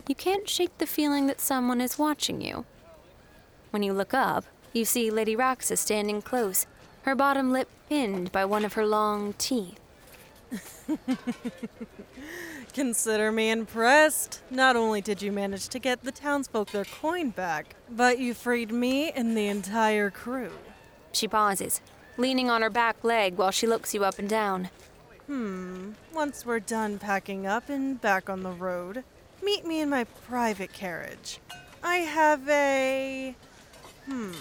you 0.08 0.14
can't 0.14 0.48
shake 0.48 0.76
the 0.78 0.86
feeling 0.86 1.26
that 1.26 1.40
someone 1.40 1.80
is 1.80 1.98
watching 1.98 2.40
you. 2.40 2.64
When 3.70 3.82
you 3.82 3.92
look 3.92 4.14
up, 4.14 4.44
you 4.72 4.84
see 4.84 5.10
Lady 5.10 5.36
Raxa 5.36 5.76
standing 5.76 6.22
close, 6.22 6.66
her 7.02 7.14
bottom 7.14 7.52
lip 7.52 7.68
pinned 7.88 8.32
by 8.32 8.44
one 8.44 8.64
of 8.64 8.72
her 8.72 8.86
long 8.86 9.34
teeth. 9.34 9.78
Consider 12.72 13.32
me 13.32 13.50
impressed. 13.50 14.42
Not 14.50 14.76
only 14.76 15.00
did 15.00 15.22
you 15.22 15.32
manage 15.32 15.68
to 15.68 15.78
get 15.78 16.02
the 16.02 16.12
townsfolk 16.12 16.70
their 16.70 16.84
coin 16.84 17.30
back, 17.30 17.74
but 17.90 18.18
you 18.18 18.34
freed 18.34 18.70
me 18.70 19.10
and 19.10 19.36
the 19.36 19.48
entire 19.48 20.10
crew. 20.10 20.52
She 21.12 21.26
pauses, 21.26 21.80
leaning 22.16 22.50
on 22.50 22.62
her 22.62 22.70
back 22.70 23.02
leg 23.02 23.36
while 23.36 23.50
she 23.50 23.66
looks 23.66 23.94
you 23.94 24.04
up 24.04 24.18
and 24.18 24.28
down. 24.28 24.70
Hmm. 25.26 25.92
Once 26.12 26.44
we're 26.44 26.60
done 26.60 26.98
packing 26.98 27.46
up 27.46 27.68
and 27.68 28.00
back 28.00 28.28
on 28.28 28.42
the 28.42 28.50
road, 28.50 29.04
meet 29.42 29.64
me 29.64 29.80
in 29.80 29.88
my 29.88 30.04
private 30.04 30.72
carriage. 30.72 31.38
I 31.82 31.96
have 31.96 32.48
a. 32.48 33.34
Hmm. 34.06 34.32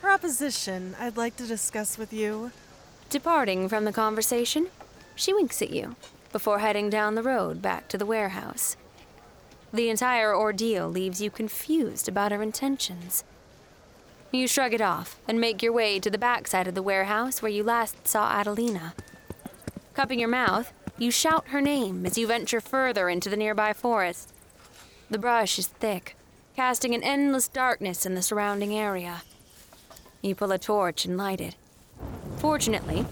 proposition 0.00 0.96
I'd 0.98 1.16
like 1.16 1.36
to 1.36 1.46
discuss 1.46 1.98
with 1.98 2.12
you. 2.12 2.52
Departing 3.10 3.68
from 3.68 3.84
the 3.84 3.92
conversation, 3.92 4.68
she 5.18 5.34
winks 5.34 5.60
at 5.60 5.70
you 5.70 5.96
before 6.32 6.60
heading 6.60 6.88
down 6.88 7.14
the 7.14 7.22
road 7.22 7.60
back 7.60 7.88
to 7.88 7.98
the 7.98 8.06
warehouse. 8.06 8.76
The 9.72 9.90
entire 9.90 10.34
ordeal 10.34 10.88
leaves 10.88 11.20
you 11.20 11.30
confused 11.30 12.08
about 12.08 12.32
her 12.32 12.42
intentions. 12.42 13.24
You 14.30 14.46
shrug 14.46 14.72
it 14.72 14.80
off 14.80 15.18
and 15.26 15.40
make 15.40 15.62
your 15.62 15.72
way 15.72 15.98
to 16.00 16.10
the 16.10 16.18
backside 16.18 16.68
of 16.68 16.74
the 16.74 16.82
warehouse 16.82 17.42
where 17.42 17.50
you 17.50 17.64
last 17.64 18.06
saw 18.06 18.30
Adalina. 18.30 18.92
Cupping 19.94 20.20
your 20.20 20.28
mouth, 20.28 20.72
you 20.98 21.10
shout 21.10 21.48
her 21.48 21.60
name 21.60 22.06
as 22.06 22.16
you 22.16 22.26
venture 22.26 22.60
further 22.60 23.08
into 23.08 23.28
the 23.28 23.36
nearby 23.36 23.72
forest. 23.72 24.32
The 25.10 25.18
brush 25.18 25.58
is 25.58 25.66
thick, 25.66 26.16
casting 26.54 26.94
an 26.94 27.02
endless 27.02 27.48
darkness 27.48 28.06
in 28.06 28.14
the 28.14 28.22
surrounding 28.22 28.74
area. 28.74 29.22
You 30.22 30.34
pull 30.34 30.52
a 30.52 30.58
torch 30.58 31.04
and 31.04 31.16
light 31.16 31.40
it. 31.40 31.56
Fortunately, 32.36 33.06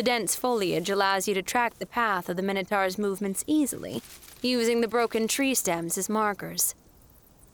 the 0.00 0.04
dense 0.04 0.34
foliage 0.34 0.88
allows 0.88 1.28
you 1.28 1.34
to 1.34 1.42
track 1.42 1.78
the 1.78 1.84
path 1.84 2.30
of 2.30 2.36
the 2.38 2.42
Minotaur's 2.42 2.96
movements 2.96 3.44
easily, 3.46 4.00
using 4.40 4.80
the 4.80 4.88
broken 4.88 5.28
tree 5.28 5.54
stems 5.54 5.98
as 5.98 6.08
markers. 6.08 6.74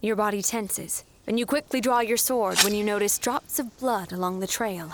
Your 0.00 0.14
body 0.14 0.42
tenses, 0.42 1.02
and 1.26 1.40
you 1.40 1.44
quickly 1.44 1.80
draw 1.80 1.98
your 1.98 2.16
sword 2.16 2.62
when 2.62 2.72
you 2.72 2.84
notice 2.84 3.18
drops 3.18 3.58
of 3.58 3.76
blood 3.80 4.12
along 4.12 4.38
the 4.38 4.46
trail. 4.46 4.92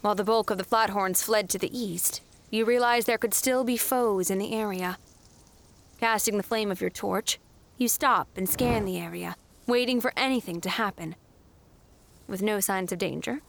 While 0.00 0.16
the 0.16 0.24
bulk 0.24 0.50
of 0.50 0.58
the 0.58 0.64
Flathorns 0.64 1.22
fled 1.22 1.48
to 1.50 1.58
the 1.60 1.70
east, 1.70 2.20
you 2.50 2.64
realize 2.64 3.04
there 3.04 3.16
could 3.16 3.32
still 3.32 3.62
be 3.62 3.76
foes 3.76 4.28
in 4.28 4.38
the 4.38 4.52
area. 4.52 4.98
Casting 6.00 6.36
the 6.36 6.42
flame 6.42 6.72
of 6.72 6.80
your 6.80 6.90
torch, 6.90 7.38
you 7.78 7.86
stop 7.86 8.26
and 8.34 8.48
scan 8.48 8.84
the 8.84 8.98
area, 8.98 9.36
waiting 9.68 10.00
for 10.00 10.12
anything 10.16 10.60
to 10.62 10.70
happen. 10.70 11.14
With 12.26 12.42
no 12.42 12.58
signs 12.58 12.90
of 12.90 12.98
danger, 12.98 13.40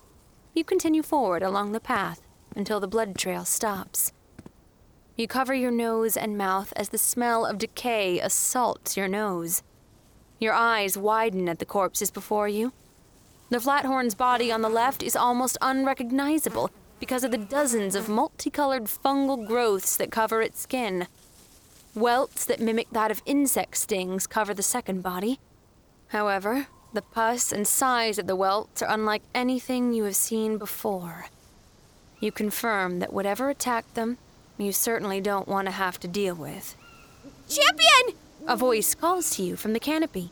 you 0.53 0.63
continue 0.63 1.01
forward 1.01 1.41
along 1.41 1.71
the 1.71 1.80
path 1.80 2.21
until 2.57 2.79
the 2.79 2.87
blood 2.87 3.17
trail 3.17 3.45
stops. 3.45 4.11
You 5.15 5.27
cover 5.27 5.53
your 5.53 5.71
nose 5.71 6.17
and 6.17 6.37
mouth 6.37 6.73
as 6.75 6.89
the 6.89 6.97
smell 6.97 7.45
of 7.45 7.57
decay 7.57 8.19
assaults 8.19 8.97
your 8.97 9.07
nose. 9.07 9.63
Your 10.39 10.53
eyes 10.53 10.97
widen 10.97 11.47
at 11.49 11.59
the 11.59 11.65
corpses 11.65 12.11
before 12.11 12.47
you. 12.47 12.73
The 13.49 13.59
Flathorn's 13.59 14.13
body 14.13 14.51
on 14.51 14.61
the 14.61 14.69
left 14.69 15.01
is 15.01 15.15
almost 15.15 15.57
unrecognizable 15.61 16.69
because 16.99 17.23
of 17.23 17.31
the 17.31 17.37
dozens 17.37 17.95
of 17.95 18.09
multicolored 18.09 18.85
fungal 18.85 19.47
growths 19.47 19.95
that 19.97 20.11
cover 20.11 20.41
its 20.41 20.59
skin. 20.59 21.07
Welts 21.95 22.45
that 22.45 22.59
mimic 22.59 22.89
that 22.91 23.09
of 23.09 23.23
insect 23.25 23.77
stings 23.77 24.27
cover 24.27 24.53
the 24.53 24.63
second 24.63 25.01
body. 25.01 25.39
However, 26.09 26.67
the 26.93 27.01
pus 27.01 27.51
and 27.51 27.67
size 27.67 28.19
of 28.19 28.27
the 28.27 28.35
welts 28.35 28.81
are 28.81 28.91
unlike 28.91 29.23
anything 29.33 29.93
you 29.93 30.03
have 30.03 30.15
seen 30.15 30.57
before. 30.57 31.27
You 32.19 32.32
confirm 32.32 32.99
that 32.99 33.13
whatever 33.13 33.49
attacked 33.49 33.93
them, 33.93 34.17
you 34.58 34.71
certainly 34.71 35.21
don't 35.21 35.47
want 35.47 35.67
to 35.67 35.71
have 35.71 35.99
to 35.99 36.08
deal 36.08 36.34
with. 36.34 36.75
Champion! 37.47 38.19
A 38.47 38.56
voice 38.56 38.95
calls 38.95 39.36
to 39.36 39.43
you 39.43 39.56
from 39.56 39.73
the 39.73 39.80
canopy. 39.80 40.32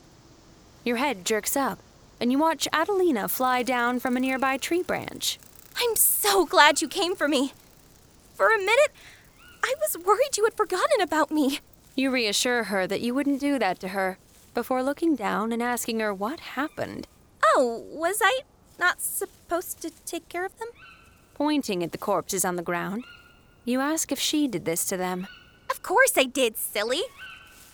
Your 0.84 0.98
head 0.98 1.26
jerks 1.26 1.56
up, 1.56 1.80
and 2.19 2.32
you 2.32 2.39
watch 2.39 2.67
Adalina 2.74 3.30
fly 3.30 3.62
down 3.62 4.00
from 4.00 4.17
a 4.17 4.19
nearby 4.19 4.58
tree 4.58 4.82
branch. 4.82 5.38
I'm 5.78 5.95
so 5.95 6.45
glad 6.45 6.82
you 6.82 6.88
came 6.88 7.15
for 7.15 7.28
me. 7.28 7.54
For 8.34 8.50
a 8.50 8.58
minute, 8.58 8.91
I 9.63 9.76
was 9.80 9.98
worried 9.98 10.38
you 10.38 10.43
had 10.45 10.54
forgotten 10.54 11.02
about 11.02 11.32
me. 11.32 11.60
You 11.95 12.12
reassure 12.12 12.65
her 12.65 12.88
that 12.88 13.02
you 13.02 13.13
wouldn't 13.13 13.39
do 13.39 13.58
that 13.60 13.80
to 13.80 13.89
her 13.89 14.17
before 14.54 14.84
looking 14.84 15.15
down 15.15 15.52
and 15.52 15.62
asking 15.62 16.00
her 16.00 16.13
what 16.13 16.39
happened. 16.39 17.08
Oh, 17.43 17.86
was 17.89 18.19
I 18.24 18.41
not 18.80 19.02
supposed 19.02 19.82
to 19.82 19.91
take 20.06 20.28
care 20.30 20.45
of 20.45 20.58
them? 20.60 20.69
Pointing 21.36 21.84
at 21.84 21.91
the 21.91 21.98
corpses 21.98 22.45
on 22.45 22.56
the 22.56 22.63
ground, 22.63 23.04
you 23.65 23.82
ask 23.82 24.10
if 24.10 24.17
she 24.17 24.48
did 24.48 24.63
this 24.63 24.86
to 24.86 24.95
them. 24.95 25.28
Of 25.69 25.84
course 25.84 26.13
I 26.15 26.24
did, 26.24 26.58
silly. 26.58 27.02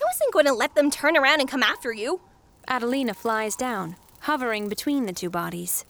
I 0.02 0.04
wasn't 0.04 0.34
going 0.34 0.48
to 0.48 0.54
let 0.54 0.74
them 0.74 0.90
turn 0.90 1.16
around 1.16 1.42
and 1.42 1.48
come 1.48 1.62
after 1.62 1.94
you. 1.94 2.22
Adalina 2.68 3.16
flies 3.16 3.56
down, 3.56 3.98
hovering 4.22 4.68
between 4.68 5.06
the 5.06 5.14
two 5.14 5.30
bodies. 5.30 5.86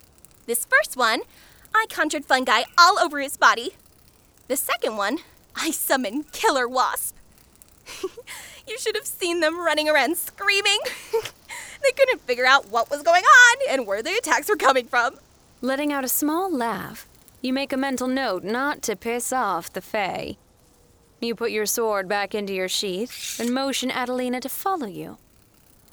This 0.47 0.65
first 0.65 0.97
one, 0.97 1.21
I 1.73 1.85
conjured 1.89 2.25
fungi 2.25 2.63
all 2.77 2.99
over 2.99 3.21
his 3.21 3.37
body. 3.37 3.69
The 4.49 4.57
second 4.57 4.97
one, 4.97 5.19
I 5.55 5.71
summoned 5.71 6.33
killer 6.33 6.67
wasp. 6.67 7.15
you 8.67 8.77
should 8.79 8.97
have 8.97 9.05
seen 9.05 9.39
them 9.39 9.57
running 9.57 9.87
around 9.87 10.17
screaming. 10.17 10.79
they 11.13 11.91
couldn't 11.95 12.19
figure 12.23 12.45
out 12.45 12.69
what 12.69 12.91
was 12.91 13.01
going 13.01 13.23
on 13.23 13.57
and 13.69 13.87
where 13.87 14.03
the 14.03 14.17
attacks 14.17 14.49
were 14.49 14.57
coming 14.57 14.87
from. 14.87 15.15
Letting 15.61 15.93
out 15.93 16.03
a 16.03 16.09
small 16.09 16.51
laugh, 16.51 17.07
you 17.41 17.53
make 17.53 17.73
a 17.73 17.77
mental 17.77 18.07
note 18.07 18.43
not 18.43 18.83
to 18.83 18.95
piss 18.95 19.33
off 19.33 19.73
the 19.73 19.81
Fae. 19.81 20.37
You 21.19 21.33
put 21.33 21.51
your 21.51 21.65
sword 21.65 22.07
back 22.07 22.35
into 22.35 22.53
your 22.53 22.67
sheath 22.67 23.39
and 23.39 23.53
motion 23.53 23.89
Adalina 23.89 24.39
to 24.41 24.49
follow 24.49 24.87
you. 24.87 25.17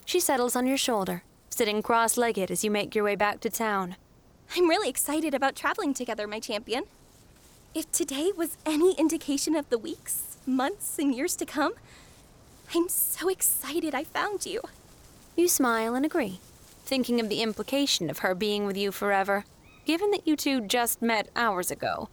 She 0.05 0.19
settles 0.19 0.55
on 0.55 0.67
your 0.67 0.77
shoulder, 0.77 1.23
sitting 1.49 1.81
cross 1.81 2.17
legged 2.17 2.51
as 2.51 2.63
you 2.63 2.71
make 2.71 2.95
your 2.95 3.03
way 3.03 3.15
back 3.15 3.39
to 3.41 3.49
town. 3.49 3.95
I'm 4.55 4.69
really 4.69 4.89
excited 4.89 5.33
about 5.33 5.55
traveling 5.55 5.93
together, 5.93 6.27
my 6.27 6.39
champion. 6.39 6.83
If 7.75 7.91
today 7.91 8.31
was 8.35 8.57
any 8.65 8.93
indication 8.93 9.55
of 9.55 9.69
the 9.69 9.77
weeks, 9.77 10.37
months, 10.45 10.97
and 10.97 11.13
years 11.13 11.35
to 11.35 11.45
come, 11.45 11.73
I'm 12.75 12.89
so 12.89 13.29
excited 13.29 13.93
I 13.93 14.03
found 14.03 14.45
you. 14.45 14.61
You 15.35 15.47
smile 15.47 15.93
and 15.93 16.05
agree, 16.05 16.39
thinking 16.83 17.19
of 17.19 17.29
the 17.29 17.41
implication 17.41 18.09
of 18.09 18.19
her 18.19 18.33
being 18.33 18.65
with 18.65 18.77
you 18.77 18.91
forever, 18.91 19.45
given 19.85 20.11
that 20.11 20.27
you 20.27 20.35
two 20.35 20.61
just 20.61 21.01
met 21.01 21.29
hours 21.35 21.71
ago. 21.71 22.09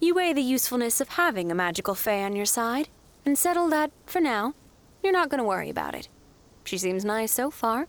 You 0.00 0.14
weigh 0.14 0.32
the 0.32 0.42
usefulness 0.42 1.00
of 1.00 1.10
having 1.10 1.50
a 1.50 1.54
magical 1.54 1.94
fae 1.94 2.24
on 2.24 2.34
your 2.34 2.46
side 2.46 2.88
and 3.24 3.38
settle 3.38 3.68
that, 3.68 3.92
for 4.06 4.20
now, 4.20 4.54
you're 5.02 5.12
not 5.12 5.28
going 5.28 5.38
to 5.38 5.44
worry 5.44 5.70
about 5.70 5.94
it. 5.94 6.08
She 6.64 6.78
seems 6.78 7.04
nice 7.04 7.32
so 7.32 7.50
far. 7.50 7.88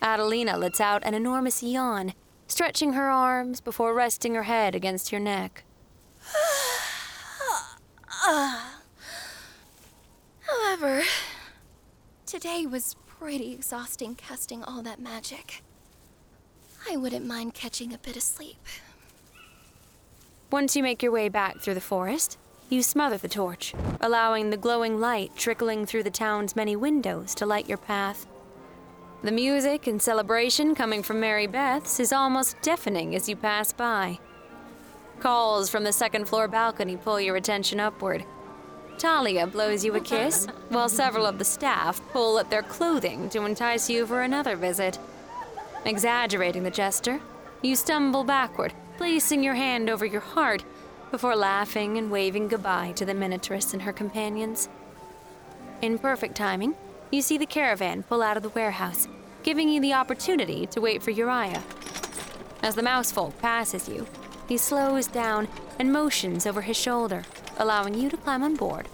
Adalina 0.00 0.58
lets 0.58 0.80
out 0.80 1.02
an 1.04 1.14
enormous 1.14 1.62
yawn, 1.62 2.14
stretching 2.48 2.94
her 2.94 3.08
arms 3.08 3.60
before 3.60 3.94
resting 3.94 4.34
her 4.34 4.42
head 4.44 4.74
against 4.74 5.12
your 5.12 5.20
neck. 5.20 5.64
However, 10.40 11.02
today 12.26 12.66
was 12.66 12.96
pretty 13.06 13.52
exhausting 13.52 14.14
casting 14.14 14.62
all 14.64 14.82
that 14.82 15.00
magic. 15.00 15.62
I 16.88 16.96
wouldn't 16.96 17.26
mind 17.26 17.54
catching 17.54 17.92
a 17.92 17.98
bit 17.98 18.16
of 18.16 18.22
sleep. 18.22 18.56
Once 20.50 20.76
you 20.76 20.82
make 20.82 21.02
your 21.02 21.12
way 21.12 21.28
back 21.28 21.60
through 21.60 21.74
the 21.74 21.80
forest, 21.80 22.36
you 22.68 22.82
smother 22.82 23.16
the 23.16 23.28
torch, 23.28 23.74
allowing 24.00 24.50
the 24.50 24.56
glowing 24.56 25.00
light 25.00 25.32
trickling 25.36 25.86
through 25.86 26.02
the 26.02 26.10
town's 26.10 26.56
many 26.56 26.76
windows 26.76 27.34
to 27.36 27.46
light 27.46 27.68
your 27.68 27.78
path. 27.78 28.26
The 29.22 29.30
music 29.30 29.86
and 29.86 30.02
celebration 30.02 30.74
coming 30.74 31.02
from 31.02 31.20
Mary 31.20 31.46
Beth's 31.46 32.00
is 32.00 32.12
almost 32.12 32.60
deafening 32.60 33.14
as 33.14 33.28
you 33.28 33.36
pass 33.36 33.72
by. 33.72 34.18
Calls 35.20 35.70
from 35.70 35.84
the 35.84 35.92
second 35.92 36.26
floor 36.26 36.48
balcony 36.48 36.96
pull 36.96 37.20
your 37.20 37.36
attention 37.36 37.78
upward. 37.78 38.24
Talia 38.98 39.46
blows 39.46 39.84
you 39.84 39.94
a 39.94 40.00
kiss, 40.00 40.46
while 40.68 40.88
several 40.88 41.26
of 41.26 41.38
the 41.38 41.44
staff 41.44 42.00
pull 42.10 42.38
at 42.38 42.50
their 42.50 42.62
clothing 42.62 43.28
to 43.30 43.44
entice 43.44 43.88
you 43.88 44.06
for 44.06 44.22
another 44.22 44.56
visit. 44.56 44.98
Exaggerating 45.84 46.62
the 46.62 46.70
gesture, 46.70 47.20
you 47.60 47.74
stumble 47.74 48.22
backward, 48.22 48.72
placing 48.98 49.42
your 49.42 49.54
hand 49.54 49.90
over 49.90 50.06
your 50.06 50.20
heart 50.20 50.64
before 51.10 51.34
laughing 51.34 51.98
and 51.98 52.10
waving 52.10 52.46
goodbye 52.46 52.92
to 52.92 53.04
the 53.04 53.12
Minotauress 53.12 53.72
and 53.72 53.82
her 53.82 53.92
companions. 53.92 54.68
In 55.82 55.98
perfect 55.98 56.36
timing, 56.36 56.76
you 57.10 57.20
see 57.20 57.36
the 57.36 57.46
caravan 57.46 58.04
pull 58.04 58.22
out 58.22 58.36
of 58.36 58.44
the 58.44 58.48
warehouse, 58.50 59.08
giving 59.42 59.68
you 59.68 59.80
the 59.80 59.92
opportunity 59.92 60.66
to 60.66 60.80
wait 60.80 61.02
for 61.02 61.10
Uriah. 61.10 61.64
As 62.62 62.76
the 62.76 62.82
mousefolk 62.82 63.36
passes 63.38 63.88
you, 63.88 64.06
he 64.48 64.56
slows 64.56 65.08
down 65.08 65.48
and 65.80 65.92
motions 65.92 66.46
over 66.46 66.62
his 66.62 66.76
shoulder, 66.76 67.24
allowing 67.58 67.94
you 67.94 68.08
to 68.08 68.16
climb 68.16 68.44
on 68.44 68.54
board. 68.54 68.86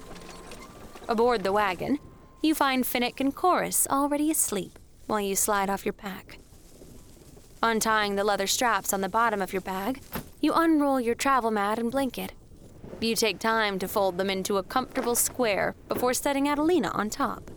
Aboard 1.06 1.44
the 1.44 1.52
wagon, 1.52 1.98
you 2.42 2.54
find 2.54 2.84
Finnick 2.84 3.20
and 3.20 3.34
Chorus 3.34 3.86
already 3.90 4.30
asleep 4.30 4.78
while 5.06 5.20
you 5.20 5.36
slide 5.36 5.68
off 5.68 5.84
your 5.84 5.92
pack. 5.92 6.38
Untying 7.62 8.14
the 8.14 8.24
leather 8.24 8.46
straps 8.46 8.92
on 8.92 9.00
the 9.00 9.08
bottom 9.08 9.42
of 9.42 9.52
your 9.52 9.62
bag, 9.62 10.00
you 10.40 10.52
unroll 10.54 11.00
your 11.00 11.16
travel 11.16 11.50
mat 11.50 11.78
and 11.78 11.90
blanket. 11.90 12.32
You 13.00 13.16
take 13.16 13.40
time 13.40 13.78
to 13.80 13.88
fold 13.88 14.16
them 14.16 14.30
into 14.30 14.58
a 14.58 14.62
comfortable 14.62 15.16
square 15.16 15.74
before 15.88 16.14
setting 16.14 16.46
Adalina 16.46 16.94
on 16.94 17.10
top. 17.10 17.50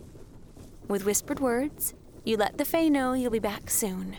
With 0.88 1.04
whispered 1.04 1.38
words, 1.38 1.94
you 2.24 2.36
let 2.36 2.58
the 2.58 2.64
Fae 2.64 2.88
know 2.88 3.12
you'll 3.12 3.30
be 3.30 3.38
back 3.38 3.70
soon. 3.70 4.16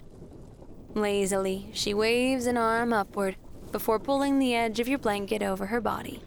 Lazily, 0.93 1.69
she 1.73 1.93
waves 1.93 2.45
an 2.45 2.57
arm 2.57 2.93
upward 2.93 3.35
before 3.71 3.99
pulling 3.99 4.39
the 4.39 4.55
edge 4.55 4.79
of 4.79 4.87
your 4.87 4.99
blanket 4.99 5.41
over 5.41 5.65
her 5.65 5.81
body. 5.81 6.21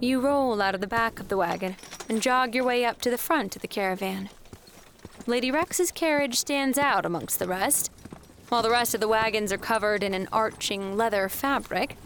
You 0.00 0.20
roll 0.20 0.60
out 0.62 0.74
of 0.74 0.80
the 0.80 0.86
back 0.86 1.20
of 1.20 1.28
the 1.28 1.36
wagon 1.36 1.76
and 2.08 2.22
jog 2.22 2.54
your 2.54 2.64
way 2.64 2.84
up 2.84 3.00
to 3.02 3.10
the 3.10 3.18
front 3.18 3.54
of 3.54 3.62
the 3.62 3.68
caravan. 3.68 4.30
Lady 5.26 5.52
Raxa's 5.52 5.92
carriage 5.92 6.36
stands 6.36 6.78
out 6.78 7.04
amongst 7.04 7.38
the 7.38 7.46
rest. 7.46 7.90
While 8.50 8.62
the 8.62 8.70
rest 8.70 8.94
of 8.94 9.00
the 9.00 9.06
wagons 9.06 9.52
are 9.52 9.58
covered 9.58 10.02
in 10.02 10.12
an 10.12 10.28
arching 10.32 10.96
leather 10.96 11.28
fabric, 11.28 11.96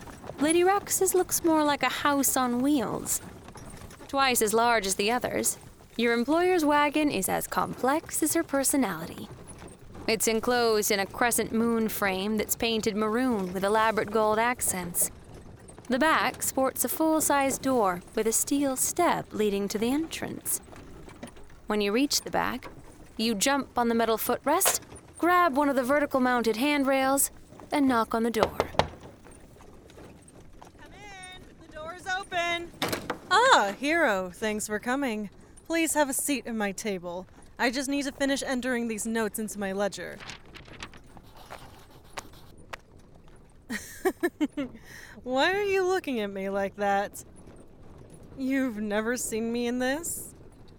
Lady 0.41 0.61
Raxa's 0.63 1.15
looks 1.15 1.43
more 1.43 1.65
like 1.65 1.83
a 1.83 1.89
house 1.89 2.37
on 2.37 2.61
wheels. 2.61 3.23
Twice 4.09 4.43
as 4.43 4.53
large 4.53 4.87
as 4.87 4.97
the 4.97 5.11
others, 5.11 5.57
your 5.97 6.13
employer's 6.13 6.63
wagon 6.63 7.11
is 7.11 7.31
as 7.31 7.47
complex 7.47 8.23
as 8.23 8.35
her 8.35 8.43
personality. 8.43 9.27
It's 10.07 10.29
enclosed 10.29 10.91
in 10.91 11.01
a 11.01 11.07
crescent 11.07 11.51
moon 11.51 11.89
frame 11.89 12.37
that's 12.37 12.57
painted 12.57 12.95
maroon 12.95 13.55
with 13.55 13.65
elaborate 13.65 14.11
gold 14.11 14.39
accents. 14.39 15.11
The 15.89 15.99
back 15.99 16.43
sports 16.43 16.85
a 16.85 16.91
full 16.91 17.23
sized 17.23 17.63
door 17.63 18.03
with 18.15 18.27
a 18.27 18.33
steel 18.33 18.77
step 18.77 19.25
leading 19.33 19.67
to 19.69 19.79
the 19.79 19.91
entrance. 19.91 20.61
When 21.69 21.81
you 21.81 21.91
reach 21.91 22.21
the 22.21 22.31
back, 22.31 22.69
you 23.17 23.35
jump 23.35 23.79
on 23.79 23.89
the 23.89 23.95
metal 23.95 24.19
footrest, 24.19 24.81
grab 25.25 25.57
one 25.57 25.71
of 25.71 25.75
the 25.75 25.83
vertical 25.83 26.21
mounted 26.21 26.57
handrails, 26.57 27.31
and 27.73 27.89
knock 27.89 28.15
on 28.15 28.25
the 28.25 28.31
door. 28.31 28.59
Come 30.61 30.93
in. 30.93 31.41
The 31.67 31.73
door's 31.73 32.07
open. 32.07 32.71
Ah, 33.31 33.75
Hero, 33.81 34.31
thanks 34.35 34.67
for 34.67 34.79
coming. 34.79 35.31
Please 35.67 35.95
have 35.95 36.11
a 36.11 36.13
seat 36.13 36.47
at 36.47 36.55
my 36.55 36.73
table. 36.73 37.27
I 37.59 37.71
just 37.71 37.89
need 37.89 38.03
to 38.03 38.13
finish 38.13 38.43
entering 38.43 38.87
these 38.87 39.07
notes 39.07 39.39
into 39.39 39.59
my 39.59 39.73
ledger. 39.73 40.19
Why 45.23 45.55
are 45.55 45.65
you 45.65 45.87
looking 45.87 46.21
at 46.21 46.31
me 46.31 46.51
like 46.51 46.77
that? 46.77 47.25
You've 48.37 48.77
never 48.77 49.17
seen 49.17 49.51
me 49.51 49.69
in 49.69 49.79
this? 49.79 50.34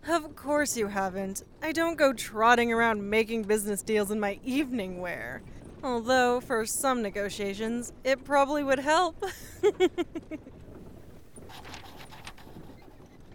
Of 0.08 0.36
course 0.36 0.78
you 0.78 0.88
haven't. 0.88 1.44
I 1.64 1.72
don't 1.72 1.98
go 1.98 2.14
trotting 2.14 2.72
around 2.72 3.10
making 3.10 3.44
business 3.44 3.82
deals 3.82 4.12
in 4.12 4.20
my 4.20 4.40
evening 4.44 5.02
wear. 5.02 5.42
Although, 5.84 6.42
for 6.42 6.64
some 6.66 7.02
negotiations, 7.02 7.92
it 8.04 8.24
probably 8.24 8.64
would 8.64 8.80
help. 8.80 9.24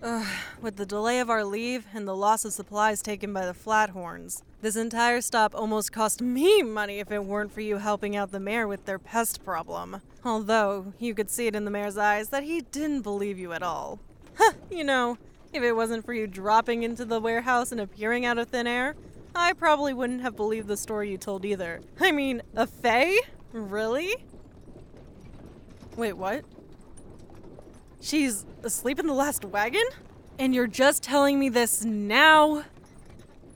Ugh, 0.02 0.26
with 0.62 0.76
the 0.76 0.86
delay 0.86 1.18
of 1.18 1.28
our 1.28 1.44
leave 1.44 1.86
and 1.92 2.08
the 2.08 2.16
loss 2.16 2.44
of 2.44 2.52
supplies 2.52 3.02
taken 3.02 3.32
by 3.32 3.44
the 3.44 3.52
Flathorns, 3.52 4.42
this 4.62 4.76
entire 4.76 5.20
stop 5.20 5.54
almost 5.54 5.92
cost 5.92 6.22
me 6.22 6.62
money 6.62 7.00
if 7.00 7.10
it 7.10 7.24
weren't 7.24 7.52
for 7.52 7.60
you 7.60 7.78
helping 7.78 8.16
out 8.16 8.30
the 8.30 8.40
mayor 8.40 8.66
with 8.66 8.86
their 8.86 8.98
pest 8.98 9.44
problem. 9.44 10.00
Although, 10.24 10.94
you 10.98 11.14
could 11.14 11.30
see 11.30 11.48
it 11.48 11.56
in 11.56 11.64
the 11.64 11.70
mayor's 11.70 11.98
eyes 11.98 12.28
that 12.28 12.44
he 12.44 12.60
didn't 12.60 13.02
believe 13.02 13.38
you 13.38 13.52
at 13.52 13.62
all. 13.62 13.98
Huh, 14.36 14.52
you 14.70 14.84
know, 14.84 15.18
if 15.52 15.62
it 15.62 15.72
wasn't 15.72 16.04
for 16.04 16.14
you 16.14 16.26
dropping 16.26 16.82
into 16.82 17.04
the 17.04 17.20
warehouse 17.20 17.72
and 17.72 17.80
appearing 17.80 18.24
out 18.24 18.38
of 18.38 18.48
thin 18.48 18.66
air, 18.66 18.94
I 19.34 19.52
probably 19.52 19.94
wouldn't 19.94 20.22
have 20.22 20.36
believed 20.36 20.68
the 20.68 20.76
story 20.76 21.10
you 21.10 21.18
told 21.18 21.44
either. 21.44 21.80
I 22.00 22.12
mean, 22.12 22.42
a 22.54 22.66
Fae? 22.66 23.16
Really? 23.52 24.14
Wait, 25.96 26.14
what? 26.14 26.44
She's 28.00 28.46
asleep 28.62 28.98
in 28.98 29.06
the 29.06 29.14
last 29.14 29.44
wagon? 29.44 29.84
And 30.38 30.54
you're 30.54 30.66
just 30.66 31.02
telling 31.02 31.38
me 31.38 31.48
this 31.48 31.84
now? 31.84 32.64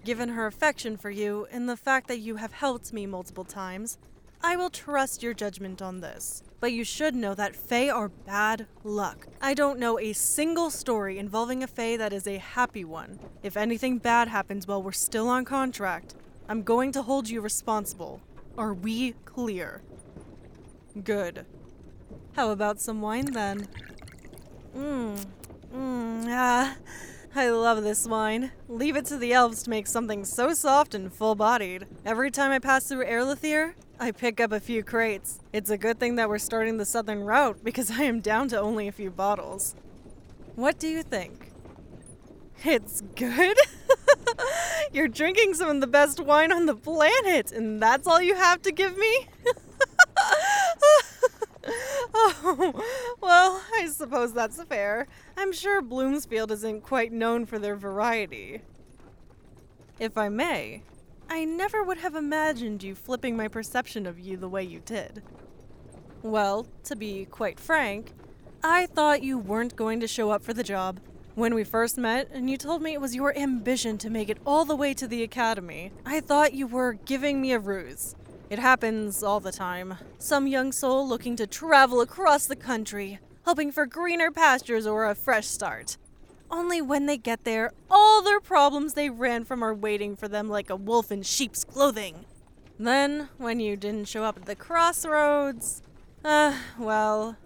Given 0.05 0.31
her 0.31 0.47
affection 0.47 0.97
for 0.97 1.11
you 1.11 1.47
and 1.51 1.69
the 1.69 1.77
fact 1.77 2.09
that 2.09 2.19
you 2.19 2.37
have 2.37 2.53
helped 2.53 2.93
me 2.93 3.07
multiple 3.07 3.45
times, 3.45 3.99
I 4.43 4.57
will 4.57 4.69
trust 4.69 5.23
your 5.23 5.33
judgment 5.33 5.81
on 5.81 6.01
this. 6.01 6.43
But 6.64 6.72
you 6.72 6.83
should 6.83 7.14
know 7.14 7.35
that 7.35 7.55
Fae 7.55 7.90
are 7.90 8.09
bad 8.09 8.66
luck. 8.85 9.27
I 9.42 9.53
don't 9.53 9.79
know 9.79 9.98
a 9.98 10.14
single 10.14 10.70
story 10.70 11.18
involving 11.18 11.62
a 11.62 11.66
Fae 11.66 11.98
that 11.98 12.14
is 12.14 12.27
a 12.27 12.38
happy 12.38 12.87
one. 12.87 13.18
If 13.42 13.59
anything 13.59 13.98
bad 13.98 14.29
happens 14.29 14.66
while 14.66 14.83
we're 14.83 14.92
still 14.92 15.29
on 15.29 15.44
contract, 15.44 16.14
I'm 16.48 16.62
going 16.62 16.90
to 16.92 17.03
hold 17.03 17.29
you 17.29 17.42
responsible. 17.42 18.22
Are 18.57 18.72
we 18.72 19.12
clear? 19.27 19.83
Good. 21.05 21.44
How 22.33 22.48
about 22.48 22.81
some 22.81 23.03
wine 23.03 23.27
then? 23.27 23.68
Mmm. 24.74 25.22
Mmm. 25.70 26.27
Ah. 26.31 26.77
I 27.37 27.51
love 27.51 27.83
this 27.83 28.07
wine. 28.07 28.53
Leave 28.68 28.94
it 28.94 29.07
to 29.07 29.16
the 29.16 29.33
elves 29.33 29.64
to 29.64 29.70
make 29.70 29.88
something 29.88 30.25
so 30.25 30.55
soft 30.55 30.94
and 30.94 31.12
full 31.12 31.35
bodied. 31.35 31.87
Every 32.05 32.31
time 32.31 32.53
I 32.53 32.61
pass 32.61 32.87
through 32.87 33.07
Erlithir, 33.07 33.75
I 33.99 34.12
pick 34.12 34.40
up 34.40 34.53
a 34.53 34.61
few 34.61 34.85
crates. 34.85 35.40
It's 35.53 35.68
a 35.68 35.77
good 35.77 35.99
thing 35.99 36.14
that 36.14 36.29
we're 36.29 36.38
starting 36.38 36.77
the 36.77 36.85
southern 36.85 37.25
route 37.25 37.64
because 37.64 37.90
I 37.90 38.05
am 38.05 38.20
down 38.20 38.47
to 38.51 38.61
only 38.61 38.87
a 38.87 38.92
few 38.92 39.11
bottles. 39.11 39.75
What 40.55 40.79
do 40.79 40.87
you 40.87 41.03
think? 41.03 41.51
It's 42.64 43.01
good? 43.16 43.57
You're 44.92 45.09
drinking 45.09 45.55
some 45.55 45.68
of 45.70 45.81
the 45.81 45.88
best 45.88 46.20
wine 46.20 46.53
on 46.53 46.66
the 46.66 46.77
planet, 46.77 47.51
and 47.51 47.83
that's 47.83 48.07
all 48.07 48.23
you 48.23 48.37
have 48.37 48.62
to 48.62 48.70
give 48.70 48.97
me? 48.97 49.27
oh, 51.66 52.83
well, 53.20 53.62
I 53.74 53.87
suppose 53.88 54.33
that's 54.33 54.62
fair. 54.64 55.07
I'm 55.37 55.53
sure 55.53 55.81
Bloomsfield 55.83 56.50
isn't 56.53 56.83
quite 56.83 57.12
known 57.12 57.46
for 57.46 57.59
their 57.59 57.77
variety. 57.77 58.62
If 59.98 60.18
I 60.18 60.29
may, 60.29 60.83
I 61.29 61.44
never 61.44 61.83
would 61.83 61.98
have 61.98 62.14
imagined 62.14 62.83
you 62.83 62.94
flipping 62.94 63.37
my 63.37 63.48
perception 63.48 64.07
of 64.07 64.18
you 64.18 64.37
the 64.37 64.48
way 64.48 64.62
you 64.62 64.81
did. 64.81 65.22
Well, 66.22 66.66
to 66.85 66.96
be 66.96 67.27
quite 67.27 67.61
frank, 67.61 68.12
I 68.62 68.87
thought 68.87 69.22
you 69.22 69.38
weren't 69.38 69.77
going 69.77 70.00
to 70.00 70.09
show 70.09 70.31
up 70.31 70.42
for 70.42 70.55
the 70.55 70.62
job. 70.62 71.00
When 71.35 71.55
we 71.55 71.64
first 71.64 71.98
met 71.98 72.31
and 72.33 72.48
you 72.48 72.57
told 72.57 72.81
me 72.81 72.92
it 72.92 73.00
was 73.00 73.14
your 73.14 73.37
ambition 73.37 73.98
to 73.98 74.11
make 74.11 74.29
it 74.29 74.38
all 74.46 74.64
the 74.64 74.77
way 74.77 74.94
to 74.94 75.07
the 75.07 75.22
academy, 75.22 75.92
I 76.07 76.20
thought 76.20 76.55
you 76.55 76.66
were 76.66 76.94
giving 76.94 77.40
me 77.40 77.53
a 77.53 77.59
ruse. 77.59 78.14
It 78.51 78.59
happens 78.59 79.23
all 79.23 79.41
the 79.41 79.53
time. 79.53 79.97
Some 80.19 80.47
young 80.47 80.71
soul 80.71 81.09
looking 81.09 81.35
to 81.37 81.47
travel 81.47 82.01
across 82.01 82.47
the 82.47 82.57
country, 82.57 83.19
hoping 83.47 83.73
for 83.73 83.87
greener 83.87 84.31
pastures 84.31 84.87
or 84.87 85.09
a 85.09 85.15
fresh 85.15 85.47
start. 85.47 85.97
Only 86.51 86.83
when 86.83 87.07
they 87.07 87.17
get 87.17 87.45
there, 87.45 87.73
all 87.91 88.23
their 88.23 88.41
problems 88.41 88.95
they 88.95 89.09
ran 89.11 89.45
from 89.45 89.65
are 89.65 89.75
waiting 89.75 90.15
for 90.15 90.29
them 90.29 90.49
like 90.49 90.71
a 90.71 90.77
wolf 90.77 91.11
in 91.11 91.23
sheep's 91.23 91.65
clothing. 91.65 92.27
Then, 92.79 93.29
when 93.39 93.61
you 93.61 93.77
didn't 93.77 94.09
show 94.09 94.25
up 94.25 94.37
at 94.37 94.47
the 94.47 94.55
crossroads, 94.55 95.83
uh, 96.25 96.57
well. 96.79 97.37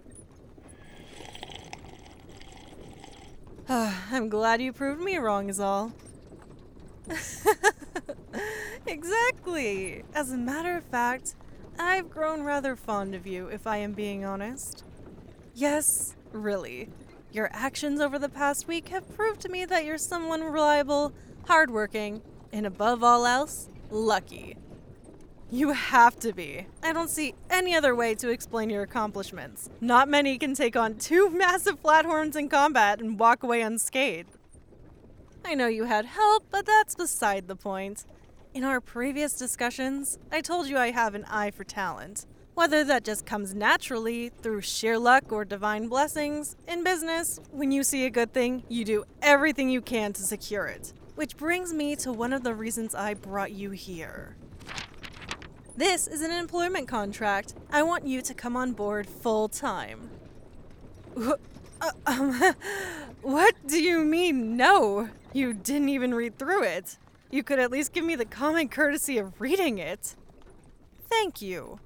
I'm 3.69 4.27
glad 4.29 4.61
you 4.61 4.73
proved 4.73 5.01
me 5.01 5.17
wrong, 5.17 5.49
is 5.49 5.59
all. 5.59 5.93
exactly. 8.85 10.03
As 10.13 10.31
a 10.31 10.37
matter 10.37 10.77
of 10.77 10.83
fact, 10.85 11.35
I've 11.77 12.09
grown 12.09 12.43
rather 12.43 12.75
fond 12.75 13.15
of 13.15 13.25
you, 13.25 13.47
if 13.47 13.65
I 13.65 13.77
am 13.77 13.93
being 13.93 14.25
honest. 14.25 14.83
Yes, 15.55 16.15
really. 16.31 16.89
Your 17.31 17.49
actions 17.53 18.01
over 18.01 18.17
the 18.17 18.29
past 18.29 18.67
week 18.67 18.89
have 18.89 19.15
proved 19.15 19.41
to 19.41 19.49
me 19.49 19.65
that 19.65 19.85
you're 19.85 19.97
someone 19.97 20.43
reliable, 20.43 21.13
hardworking, 21.47 22.21
and 22.51 22.65
above 22.65 23.03
all 23.03 23.25
else, 23.25 23.69
lucky. 23.91 24.57
You 25.51 25.71
have 25.71 26.19
to 26.19 26.31
be. 26.31 26.67
I 26.83 26.93
don't 26.93 27.09
see 27.09 27.33
any 27.49 27.75
other 27.75 27.95
way 27.95 28.13
to 28.15 28.29
explain 28.29 28.69
your 28.69 28.83
accomplishments. 28.83 29.69
Not 29.81 30.07
many 30.07 30.37
can 30.37 30.53
take 30.53 30.75
on 30.75 30.95
two 30.95 31.29
massive 31.31 31.81
flathorns 31.81 32.35
in 32.35 32.49
combat 32.49 32.99
and 32.99 33.19
walk 33.19 33.41
away 33.41 33.61
unscathed. 33.61 34.37
I 35.43 35.55
know 35.55 35.67
you 35.67 35.85
had 35.85 36.05
help, 36.05 36.45
but 36.51 36.65
that's 36.65 36.95
beside 36.95 37.47
the 37.47 37.55
point. 37.55 38.05
In 38.51 38.63
our 38.63 38.81
previous 38.81 39.33
discussions, 39.33 40.17
I 40.31 40.41
told 40.41 40.67
you 40.67 40.75
I 40.75 40.89
have 40.89 41.13
an 41.13 41.23
eye 41.25 41.51
for 41.51 41.63
talent. 41.63 42.25
Whether 42.55 42.83
that 42.85 43.03
just 43.03 43.23
comes 43.23 43.53
naturally 43.53 44.29
through 44.41 44.61
sheer 44.61 44.97
luck 44.97 45.31
or 45.31 45.45
divine 45.45 45.87
blessings, 45.87 46.55
in 46.67 46.83
business, 46.83 47.39
when 47.51 47.71
you 47.71 47.83
see 47.83 48.07
a 48.07 48.09
good 48.09 48.33
thing, 48.33 48.63
you 48.67 48.83
do 48.83 49.03
everything 49.21 49.69
you 49.69 49.81
can 49.81 50.13
to 50.13 50.23
secure 50.23 50.65
it. 50.65 50.93
Which 51.13 51.37
brings 51.37 51.73
me 51.73 51.95
to 51.97 52.11
one 52.11 52.33
of 52.33 52.43
the 52.43 52.55
reasons 52.55 52.95
I 52.95 53.13
brought 53.13 53.51
you 53.51 53.69
here. 53.69 54.35
This 55.77 56.07
is 56.07 56.21
an 56.21 56.31
employment 56.31 56.87
contract. 56.87 57.53
I 57.71 57.83
want 57.83 58.07
you 58.07 58.23
to 58.23 58.33
come 58.33 58.57
on 58.57 58.71
board 58.73 59.07
full 59.07 59.47
time. 59.47 60.09
Uh, 61.81 61.91
um, 62.07 62.55
what 63.21 63.55
do 63.65 63.81
you 63.81 63.99
mean, 64.03 64.57
no? 64.57 65.07
You 65.31 65.53
didn't 65.53 65.87
even 65.87 66.13
read 66.13 66.37
through 66.37 66.63
it. 66.63 66.97
You 67.31 67.43
could 67.43 67.59
at 67.59 67.71
least 67.71 67.93
give 67.93 68.03
me 68.03 68.15
the 68.15 68.25
common 68.25 68.69
courtesy 68.69 69.17
of 69.17 69.39
reading 69.39 69.77
it. 69.77 70.15
Thank 71.09 71.41
you. 71.41 71.79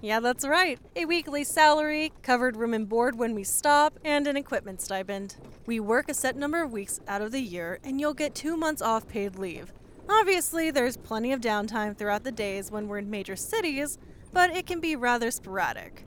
Yeah, 0.00 0.20
that's 0.20 0.46
right. 0.46 0.78
A 0.96 1.04
weekly 1.04 1.44
salary, 1.44 2.12
covered 2.22 2.56
room 2.56 2.74
and 2.74 2.88
board 2.88 3.16
when 3.16 3.34
we 3.34 3.44
stop, 3.44 3.98
and 4.04 4.26
an 4.26 4.36
equipment 4.36 4.80
stipend. 4.80 5.36
We 5.66 5.80
work 5.80 6.08
a 6.08 6.14
set 6.14 6.34
number 6.34 6.62
of 6.62 6.72
weeks 6.72 6.98
out 7.06 7.22
of 7.22 7.30
the 7.30 7.40
year, 7.40 7.78
and 7.84 8.00
you'll 8.00 8.14
get 8.14 8.34
two 8.34 8.56
months 8.56 8.82
off 8.82 9.06
paid 9.06 9.36
leave. 9.36 9.72
Obviously, 10.08 10.70
there's 10.70 10.96
plenty 10.96 11.32
of 11.32 11.40
downtime 11.40 11.96
throughout 11.96 12.24
the 12.24 12.32
days 12.32 12.70
when 12.70 12.88
we're 12.88 12.98
in 12.98 13.10
major 13.10 13.36
cities, 13.36 13.98
but 14.32 14.50
it 14.50 14.66
can 14.66 14.80
be 14.80 14.96
rather 14.96 15.30
sporadic. 15.30 16.04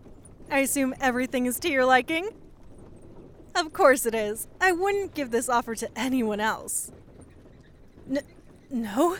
I 0.49 0.59
assume 0.59 0.93
everything 0.99 1.45
is 1.45 1.59
to 1.59 1.69
your 1.69 1.85
liking? 1.85 2.29
Of 3.55 3.71
course 3.71 4.05
it 4.05 4.13
is. 4.13 4.47
I 4.59 4.73
wouldn't 4.73 5.13
give 5.13 5.31
this 5.31 5.47
offer 5.47 5.75
to 5.75 5.89
anyone 5.97 6.41
else. 6.41 6.91
N- 8.09 8.23
no? 8.69 9.17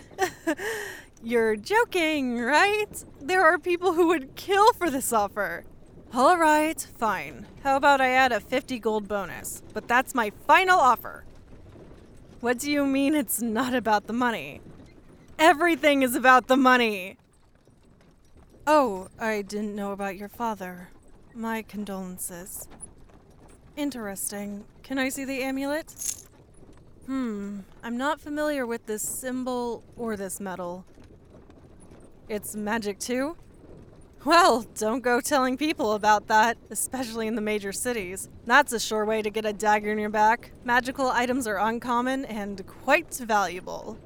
You're 1.24 1.56
joking, 1.56 2.40
right? 2.40 3.04
There 3.20 3.44
are 3.44 3.58
people 3.58 3.94
who 3.94 4.08
would 4.08 4.36
kill 4.36 4.74
for 4.74 4.90
this 4.90 5.12
offer. 5.12 5.64
All 6.14 6.38
right, 6.38 6.80
fine. 6.98 7.46
How 7.64 7.76
about 7.76 8.00
I 8.00 8.10
add 8.10 8.32
a 8.32 8.40
50 8.40 8.80
gold 8.80 9.08
bonus? 9.08 9.64
But 9.74 9.88
that's 9.88 10.14
my 10.14 10.32
final 10.48 10.80
offer. 10.80 11.26
What 12.42 12.60
do 12.60 12.72
you 12.72 12.86
mean 12.86 13.16
it's 13.16 13.42
not 13.42 13.74
about 13.74 14.08
the 14.08 14.14
money? 14.14 14.62
Everything 15.40 16.04
is 16.04 16.16
about 16.16 16.48
the 16.48 16.56
money. 16.56 17.18
Oh, 18.68 19.10
I 19.20 19.42
didn't 19.42 19.76
know 19.76 19.92
about 19.92 20.16
your 20.18 20.30
father. 20.30 20.90
My 21.34 21.62
condolences. 21.64 22.68
Interesting. 23.76 24.64
Can 24.84 24.98
I 24.98 25.10
see 25.10 25.26
the 25.26 25.44
amulet? 25.44 25.94
Hmm, 27.06 27.60
I'm 27.84 27.98
not 27.98 28.20
familiar 28.20 28.66
with 28.66 28.88
this 28.88 29.04
symbol 29.04 29.84
or 29.96 30.18
this 30.18 30.40
metal. 30.40 30.86
It's 32.28 32.56
magic 32.56 32.98
too? 32.98 33.38
Well, 34.24 34.66
don't 34.76 35.02
go 35.02 35.22
telling 35.22 35.56
people 35.56 35.94
about 35.94 36.26
that, 36.28 36.58
especially 36.72 37.28
in 37.28 37.36
the 37.36 37.42
major 37.42 37.72
cities. 37.72 38.28
That's 38.48 38.74
a 38.74 38.80
sure 38.80 39.06
way 39.06 39.22
to 39.22 39.30
get 39.30 39.46
a 39.46 39.54
dagger 39.54 39.92
in 39.92 40.00
your 40.00 40.10
back. 40.10 40.50
Magical 40.64 41.10
items 41.10 41.46
are 41.46 41.60
uncommon 41.60 42.26
and 42.26 42.66
quite 42.66 43.14
valuable. 43.14 44.00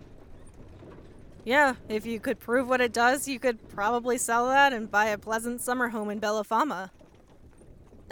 Yeah, 1.45 1.75
if 1.87 2.05
you 2.05 2.19
could 2.19 2.37
prove 2.41 2.67
what 2.67 2.81
it 2.81 2.91
does, 2.91 3.29
you 3.29 3.39
could 3.39 3.69
probably 3.69 4.17
sell 4.17 4.47
that 4.47 4.73
and 4.73 4.91
buy 4.91 5.05
a 5.05 5.17
pleasant 5.17 5.61
summer 5.61 5.87
home 5.87 6.09
in 6.09 6.19
Bella 6.19 6.43
Fama. 6.43 6.91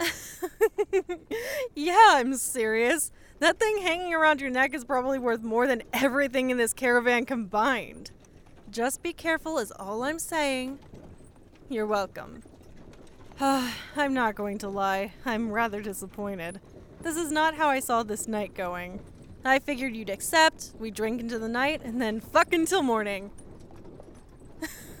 yeah, 1.74 2.12
I'm 2.12 2.36
serious. 2.36 3.12
That 3.40 3.58
thing 3.58 3.78
hanging 3.82 4.12
around 4.14 4.40
your 4.40 4.50
neck 4.50 4.74
is 4.74 4.84
probably 4.84 5.18
worth 5.18 5.42
more 5.42 5.68
than 5.68 5.84
everything 5.92 6.50
in 6.50 6.56
this 6.56 6.72
caravan 6.72 7.24
combined. 7.24 8.10
Just 8.68 9.00
be 9.02 9.12
careful, 9.12 9.58
is 9.58 9.70
all 9.72 10.02
I'm 10.02 10.18
saying. 10.18 10.80
You're 11.68 11.86
welcome. 11.86 12.42
I'm 13.40 14.12
not 14.12 14.34
going 14.34 14.58
to 14.58 14.68
lie, 14.68 15.12
I'm 15.24 15.52
rather 15.52 15.80
disappointed. 15.80 16.60
This 17.02 17.16
is 17.16 17.30
not 17.30 17.54
how 17.54 17.68
I 17.68 17.78
saw 17.78 18.02
this 18.02 18.26
night 18.26 18.54
going. 18.54 18.98
I 19.44 19.60
figured 19.60 19.94
you'd 19.94 20.10
accept, 20.10 20.72
we 20.80 20.90
drink 20.90 21.20
into 21.20 21.38
the 21.38 21.48
night, 21.48 21.80
and 21.84 22.02
then 22.02 22.18
fuck 22.18 22.52
until 22.52 22.82
morning. 22.82 23.30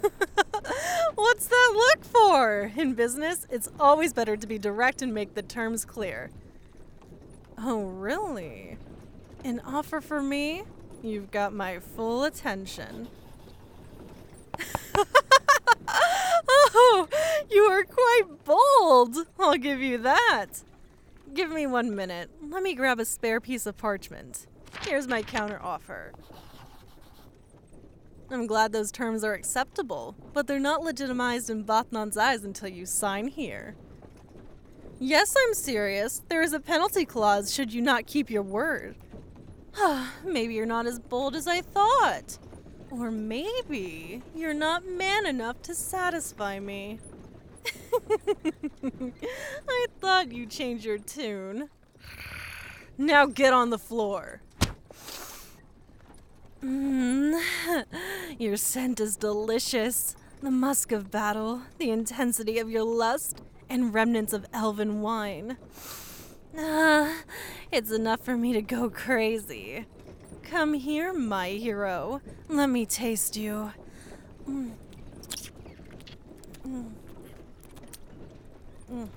What's 1.16 1.46
that 1.46 1.72
look 1.74 2.04
for? 2.04 2.70
In 2.76 2.94
business, 2.94 3.48
it's 3.50 3.68
always 3.80 4.12
better 4.12 4.36
to 4.36 4.46
be 4.46 4.58
direct 4.58 5.02
and 5.02 5.12
make 5.12 5.34
the 5.34 5.42
terms 5.42 5.84
clear. 5.84 6.30
Oh, 7.60 7.86
really? 7.86 8.78
An 9.44 9.60
offer 9.60 10.00
for 10.00 10.22
me? 10.22 10.62
You've 11.02 11.30
got 11.32 11.52
my 11.52 11.80
full 11.80 12.24
attention. 12.24 13.08
oh, 16.48 17.08
you 17.50 17.62
are 17.64 17.84
quite 17.84 18.44
bold. 18.44 19.26
I'll 19.40 19.56
give 19.56 19.80
you 19.80 19.98
that. 19.98 20.46
Give 21.34 21.50
me 21.50 21.66
one 21.66 21.94
minute. 21.96 22.30
Let 22.40 22.62
me 22.62 22.74
grab 22.74 23.00
a 23.00 23.04
spare 23.04 23.40
piece 23.40 23.66
of 23.66 23.76
parchment. 23.76 24.46
Here's 24.82 25.08
my 25.08 25.22
counter 25.22 25.60
offer. 25.60 26.12
I'm 28.30 28.46
glad 28.46 28.72
those 28.72 28.92
terms 28.92 29.24
are 29.24 29.32
acceptable, 29.32 30.14
but 30.32 30.46
they're 30.46 30.60
not 30.60 30.82
legitimized 30.82 31.50
in 31.50 31.64
Bathnan's 31.64 32.16
eyes 32.16 32.44
until 32.44 32.68
you 32.68 32.86
sign 32.86 33.28
here. 33.28 33.74
Yes, 35.00 35.36
I'm 35.38 35.54
serious. 35.54 36.22
There 36.28 36.42
is 36.42 36.52
a 36.52 36.58
penalty 36.58 37.04
clause 37.04 37.54
should 37.54 37.72
you 37.72 37.80
not 37.80 38.06
keep 38.06 38.28
your 38.30 38.42
word. 38.42 38.96
maybe 40.24 40.54
you're 40.54 40.66
not 40.66 40.86
as 40.86 40.98
bold 40.98 41.36
as 41.36 41.46
I 41.46 41.60
thought. 41.60 42.38
Or 42.90 43.12
maybe 43.12 44.22
you're 44.34 44.54
not 44.54 44.88
man 44.88 45.24
enough 45.26 45.62
to 45.62 45.74
satisfy 45.74 46.58
me. 46.58 46.98
I 49.68 49.86
thought 50.00 50.32
you 50.32 50.46
changed 50.46 50.84
your 50.84 50.98
tune. 50.98 51.68
Now 52.96 53.26
get 53.26 53.52
on 53.52 53.70
the 53.70 53.78
floor. 53.78 54.40
Mm, 56.64 57.40
your 58.38 58.56
scent 58.56 58.98
is 58.98 59.16
delicious. 59.16 60.16
The 60.42 60.50
musk 60.50 60.90
of 60.90 61.10
battle, 61.10 61.62
the 61.78 61.90
intensity 61.90 62.58
of 62.58 62.68
your 62.68 62.84
lust, 62.84 63.42
and 63.70 63.92
remnants 63.94 64.32
of 64.32 64.46
elven 64.52 65.00
wine. 65.00 65.56
Ah, 66.56 67.22
it's 67.70 67.90
enough 67.90 68.20
for 68.20 68.36
me 68.36 68.52
to 68.52 68.62
go 68.62 68.90
crazy. 68.90 69.86
Come 70.42 70.74
here, 70.74 71.12
my 71.12 71.50
hero. 71.50 72.20
Let 72.48 72.70
me 72.70 72.86
taste 72.86 73.36
you. 73.36 73.72
Mm. 74.48 74.72
Mm. 76.66 76.90
Mm. 78.90 79.08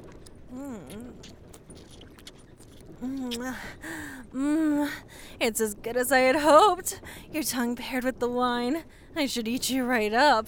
Mm. 3.01 3.55
Mm. 4.33 4.89
It's 5.39 5.61
as 5.61 5.73
good 5.73 5.97
as 5.97 6.11
I 6.11 6.19
had 6.19 6.35
hoped. 6.35 6.99
Your 7.31 7.43
tongue 7.43 7.75
paired 7.75 8.03
with 8.03 8.19
the 8.19 8.29
wine. 8.29 8.83
I 9.15 9.25
should 9.25 9.47
eat 9.47 9.69
you 9.69 9.85
right 9.85 10.13
up. 10.13 10.47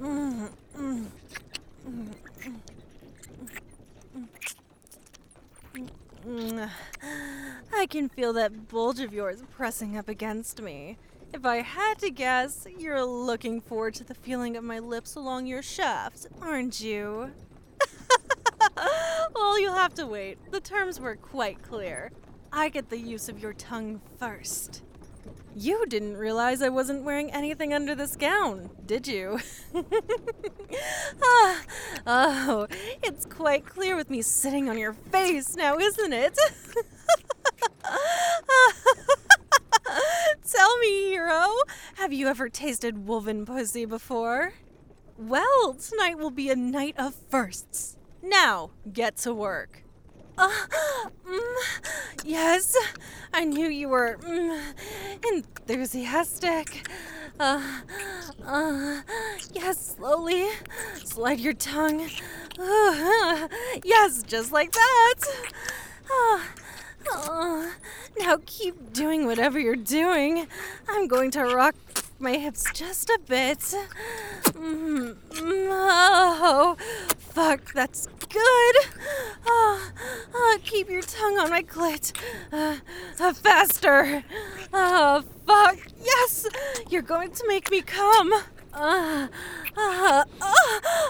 Mm. 0.00 0.50
Mm. 0.76 1.06
Mm. 1.88 2.14
Mm. 4.14 4.28
Mm. 6.30 6.70
I 7.74 7.86
can 7.86 8.08
feel 8.08 8.32
that 8.34 8.68
bulge 8.68 9.00
of 9.00 9.12
yours 9.12 9.42
pressing 9.50 9.96
up 9.96 10.08
against 10.08 10.62
me. 10.62 10.96
If 11.34 11.44
I 11.44 11.56
had 11.56 11.98
to 12.00 12.10
guess, 12.10 12.66
you're 12.78 13.04
looking 13.04 13.60
forward 13.60 13.94
to 13.94 14.04
the 14.04 14.14
feeling 14.14 14.56
of 14.56 14.62
my 14.62 14.78
lips 14.78 15.16
along 15.16 15.46
your 15.46 15.62
shaft, 15.62 16.26
aren't 16.40 16.80
you? 16.80 17.32
well, 19.34 19.60
you'll 19.60 19.74
have 19.74 19.94
to 19.94 20.06
wait. 20.06 20.38
The 20.52 20.60
terms 20.60 21.00
were 21.00 21.16
quite 21.16 21.62
clear. 21.62 22.12
I 22.52 22.68
get 22.68 22.90
the 22.90 22.98
use 22.98 23.28
of 23.28 23.40
your 23.40 23.52
tongue 23.52 24.00
first. 24.18 24.82
You 25.54 25.84
didn't 25.86 26.16
realize 26.16 26.62
I 26.62 26.68
wasn't 26.68 27.02
wearing 27.02 27.32
anything 27.32 27.74
under 27.74 27.94
this 27.96 28.14
gown, 28.14 28.70
did 28.86 29.08
you? 29.08 29.40
ah, 31.22 31.62
oh, 32.06 32.66
it's 33.02 33.26
quite 33.26 33.66
clear 33.66 33.96
with 33.96 34.10
me 34.10 34.22
sitting 34.22 34.68
on 34.68 34.78
your 34.78 34.92
face 34.92 35.56
now, 35.56 35.76
isn't 35.76 36.12
it? 36.12 36.38
Tell 40.50 40.78
me, 40.78 41.10
hero, 41.10 41.46
have 41.96 42.12
you 42.12 42.28
ever 42.28 42.48
tasted 42.48 43.06
woven 43.06 43.44
pussy 43.44 43.84
before? 43.84 44.52
Well, 45.18 45.74
tonight 45.74 46.16
will 46.18 46.30
be 46.30 46.48
a 46.50 46.56
night 46.56 46.94
of 46.96 47.14
firsts. 47.28 47.96
Now, 48.22 48.70
get 48.92 49.16
to 49.18 49.34
work. 49.34 49.82
Mm, 50.40 51.40
yes, 52.24 52.76
I 53.32 53.44
knew 53.44 53.68
you 53.68 53.88
were 53.88 54.16
mm, 54.22 54.60
enthusiastic. 55.32 56.88
Uh, 57.38 57.62
uh, 58.44 59.00
yes, 59.52 59.96
slowly. 59.96 60.46
Slide 61.04 61.40
your 61.40 61.54
tongue. 61.54 62.08
Uh, 62.58 63.48
yes, 63.84 64.22
just 64.22 64.52
like 64.52 64.72
that. 64.72 65.14
Uh, 66.10 66.40
uh, 67.30 67.70
now 68.18 68.38
keep 68.46 68.92
doing 68.92 69.26
whatever 69.26 69.58
you're 69.58 69.76
doing. 69.76 70.46
I'm 70.88 71.06
going 71.06 71.30
to 71.32 71.44
rock 71.44 71.74
my 72.18 72.36
hips 72.36 72.64
just 72.74 73.08
a 73.08 73.18
bit. 73.26 73.58
Mm, 74.52 75.16
oh, 75.32 76.76
fuck, 77.18 77.72
that's 77.72 78.08
good. 78.30 78.76
Oh, 79.46 79.90
oh, 80.34 80.58
keep 80.62 80.88
your 80.88 81.02
tongue 81.02 81.38
on 81.38 81.50
my 81.50 81.62
clit. 81.62 82.12
Uh, 82.52 82.76
uh, 83.18 83.32
faster. 83.32 84.24
Oh, 84.72 85.24
fuck, 85.46 85.78
yes, 86.00 86.46
you're 86.88 87.02
going 87.02 87.32
to 87.32 87.44
make 87.48 87.70
me 87.70 87.82
come. 87.82 88.32
Uh, 88.72 89.28
uh, 89.76 90.24
uh, 90.40 90.52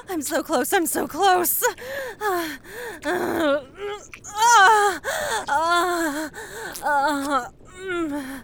I'm 0.09 0.23
so 0.23 0.43
close, 0.43 0.73
I'm 0.73 0.87
so 0.87 1.07
close. 1.07 1.63
Uh, 2.21 2.57
uh, 3.05 3.61
uh, 4.27 4.99
uh, 5.49 6.31
uh, 6.83 7.49
mm, 7.79 8.43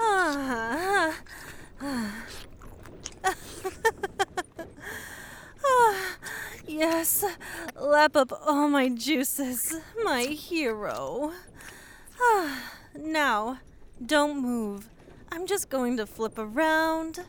uh, 0.00 1.12
yes, 6.66 7.24
lap 7.74 8.16
up 8.16 8.32
all 8.46 8.68
my 8.68 8.88
juices, 8.88 9.74
my 10.02 10.22
hero. 10.22 11.32
Ah, 12.20 12.72
now, 12.98 13.60
don't 14.04 14.40
move. 14.40 14.88
I'm 15.30 15.46
just 15.46 15.68
going 15.68 15.96
to 15.96 16.06
flip 16.06 16.38
around. 16.38 17.20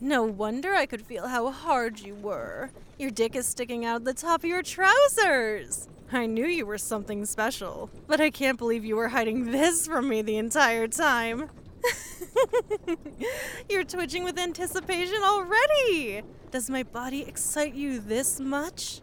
No 0.00 0.22
wonder 0.22 0.74
I 0.74 0.86
could 0.86 1.02
feel 1.02 1.28
how 1.28 1.50
hard 1.50 2.00
you 2.00 2.14
were. 2.14 2.70
Your 2.98 3.10
dick 3.10 3.34
is 3.34 3.46
sticking 3.46 3.84
out 3.84 4.04
the 4.04 4.14
top 4.14 4.40
of 4.40 4.48
your 4.48 4.62
trousers. 4.62 5.88
I 6.12 6.26
knew 6.26 6.46
you 6.46 6.64
were 6.66 6.78
something 6.78 7.26
special, 7.26 7.90
but 8.06 8.20
I 8.20 8.30
can't 8.30 8.58
believe 8.58 8.84
you 8.84 8.96
were 8.96 9.08
hiding 9.08 9.50
this 9.50 9.86
from 9.86 10.08
me 10.08 10.22
the 10.22 10.36
entire 10.36 10.88
time. 10.88 11.50
You're 13.68 13.84
twitching 13.84 14.24
with 14.24 14.38
anticipation 14.38 15.22
already! 15.22 16.22
Does 16.50 16.70
my 16.70 16.82
body 16.82 17.22
excite 17.22 17.74
you 17.74 18.00
this 18.00 18.40
much? 18.40 19.00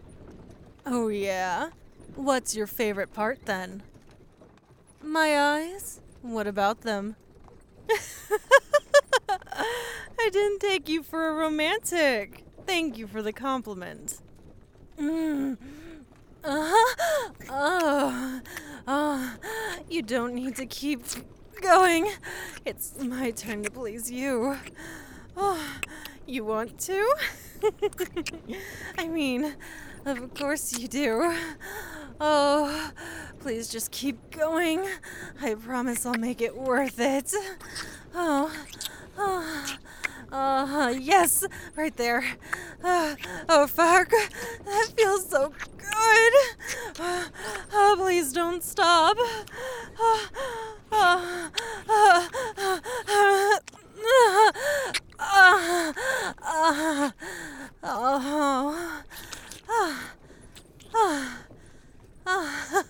Oh, 0.86 1.08
yeah? 1.10 1.70
What's 2.16 2.56
your 2.56 2.68
favorite 2.68 3.14
part 3.14 3.46
then? 3.46 3.84
My 5.02 5.40
eyes? 5.40 6.02
What 6.22 6.48
about 6.48 6.82
them? 6.82 7.16
I 10.20 10.30
didn't 10.32 10.60
take 10.60 10.90
you 10.90 11.04
for 11.04 11.30
a 11.30 11.34
romantic. 11.34 12.44
Thank 12.66 12.98
you 12.98 13.06
for 13.06 13.22
the 13.22 13.34
compliment. 13.34 14.22
Mm. 15.00 15.58
Uh-huh. 16.44 17.30
Oh. 17.50 18.42
Oh. 18.88 19.34
You 19.90 20.02
don't 20.02 20.34
need 20.34 20.56
to 20.56 20.66
keep 20.66 21.04
going. 21.62 22.12
It's 22.66 22.94
my 23.00 23.32
time 23.32 23.64
to 23.64 23.72
please 23.72 24.10
you. 24.12 24.58
Oh, 25.38 25.64
you 26.26 26.46
want 26.46 26.80
to? 26.82 27.16
I 28.98 29.08
mean, 29.08 29.56
of 30.06 30.34
course 30.34 30.78
you 30.78 30.88
do. 30.88 31.36
Oh, 32.20 32.92
please 33.40 33.68
just 33.68 33.92
keep 33.92 34.32
going. 34.32 34.86
I 35.42 35.56
promise 35.56 36.06
I'll 36.06 36.14
make 36.14 36.42
it 36.42 36.56
worth 36.56 37.00
it. 37.00 37.34
Oh, 38.14 38.52
oh. 39.18 39.76
Uh, 40.32 40.66
huh. 40.66 40.94
yes, 41.00 41.46
right 41.76 41.96
there. 41.96 42.24
Uh, 42.84 43.16
oh, 43.50 43.68
fuck. 43.68 44.10
That 44.66 44.94
feels 44.98 45.30
so 45.30 45.54
good. 45.78 46.34
Uh, 47.00 47.26
oh, 47.74 47.96
please 47.98 48.34
don't 48.34 48.64
stop. 48.64 49.18
Uh, 49.18 50.28
uh, 50.92 51.50
uh, 51.90 52.30
uh, 52.58 52.80
uh, 53.08 53.60
uh, 55.20 55.94
uh, 56.42 57.12
oh. 57.84 59.02
Uh, 59.70 59.94
uh, 60.96 61.30
uh, 62.26 62.84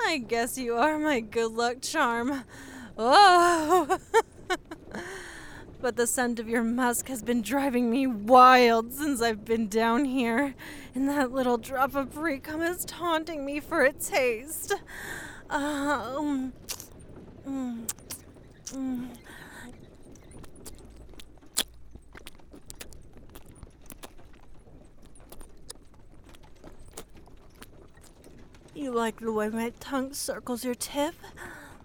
I 0.00 0.18
guess 0.18 0.56
you 0.56 0.74
are 0.74 0.98
my 0.98 1.20
good 1.20 1.52
luck 1.52 1.82
charm. 1.82 2.44
Oh! 2.96 3.98
But 5.88 5.96
the 5.96 6.06
scent 6.06 6.38
of 6.38 6.46
your 6.46 6.62
musk 6.62 7.08
has 7.08 7.22
been 7.22 7.40
driving 7.40 7.88
me 7.88 8.06
wild 8.06 8.92
since 8.92 9.22
I've 9.22 9.46
been 9.46 9.68
down 9.68 10.04
here, 10.04 10.54
and 10.94 11.08
that 11.08 11.32
little 11.32 11.56
drop 11.56 11.94
of 11.94 12.10
precum 12.10 12.60
is 12.60 12.84
taunting 12.84 13.42
me 13.46 13.58
for 13.58 13.84
a 13.84 13.92
taste. 13.94 14.74
Mm, 15.48 16.52
mm. 17.46 17.86
You 28.74 28.90
like 28.90 29.20
the 29.20 29.32
way 29.32 29.48
my 29.48 29.72
tongue 29.80 30.12
circles 30.12 30.66
your 30.66 30.74
tip? 30.74 31.14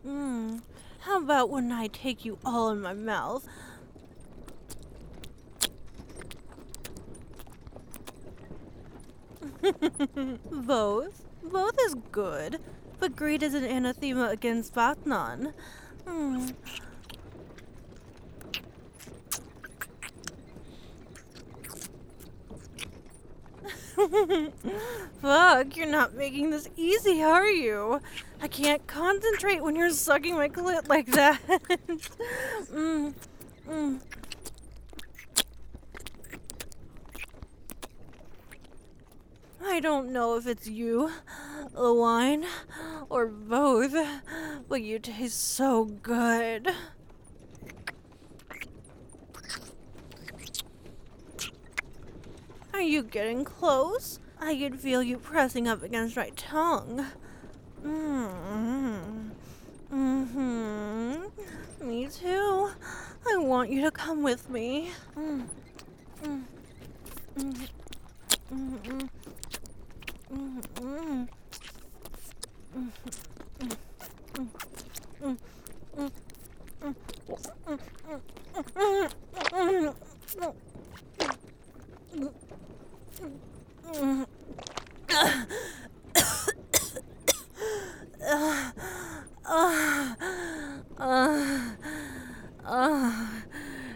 Mmm. 0.05 0.61
How 0.99 1.21
about 1.21 1.49
when 1.49 1.71
I 1.71 1.87
take 1.87 2.25
you 2.25 2.37
all 2.43 2.69
in 2.69 2.81
my 2.81 2.93
mouth? 2.93 3.47
Both? 10.51 11.25
Both 11.43 11.77
is 11.85 11.95
good, 12.11 12.59
but 12.99 13.15
greed 13.15 13.43
is 13.43 13.53
an 13.53 13.63
anathema 13.63 14.29
against 14.29 14.75
Vatnan. 14.75 15.53
Hmm. 16.05 16.49
Fuck, 25.21 25.77
you're 25.77 25.87
not 25.87 26.13
making 26.15 26.49
this 26.49 26.67
easy, 26.75 27.23
are 27.23 27.47
you? 27.47 28.01
I 28.41 28.47
can't 28.49 28.85
concentrate 28.87 29.63
when 29.63 29.75
you're 29.75 29.91
sucking 29.91 30.35
my 30.35 30.49
clit 30.49 30.89
like 30.89 31.07
that. 31.07 31.39
mm, 31.47 33.13
mm. 33.69 34.01
I 39.65 39.79
don't 39.79 40.11
know 40.11 40.35
if 40.35 40.45
it's 40.45 40.67
you, 40.67 41.11
the 41.73 41.93
wine, 41.93 42.45
or 43.09 43.27
both, 43.27 43.95
but 44.67 44.81
you 44.81 44.99
taste 44.99 45.41
so 45.41 45.85
good. 45.85 46.69
Are 52.73 52.81
you 52.81 53.03
getting 53.03 53.45
close? 53.45 54.19
I 54.39 54.57
could 54.57 54.79
feel 54.79 55.01
you 55.01 55.17
pressing 55.17 55.67
up 55.67 55.83
against 55.83 56.17
my 56.17 56.29
tongue. 56.35 57.05
Mm-hmm. 57.83 59.29
Mm-hmm. 59.93 61.87
Me 61.87 62.07
too. 62.07 62.71
I 63.31 63.37
want 63.37 63.69
you 63.69 63.81
to 63.83 63.91
come 63.91 64.23
with 64.23 64.49
me. 64.49 64.91
Mm. 65.15 65.45
Mm. 66.23 66.43
Mm. 67.37 69.09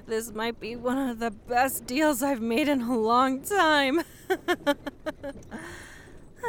This 0.08 0.34
might 0.34 0.60
be 0.60 0.76
one 0.76 0.98
of 0.98 1.20
the 1.20 1.32
best 1.32 1.86
deals 1.86 2.24
I've 2.24 2.42
made 2.42 2.68
in 2.68 2.82
a 2.82 2.98
long 2.98 3.42
time. 3.42 4.02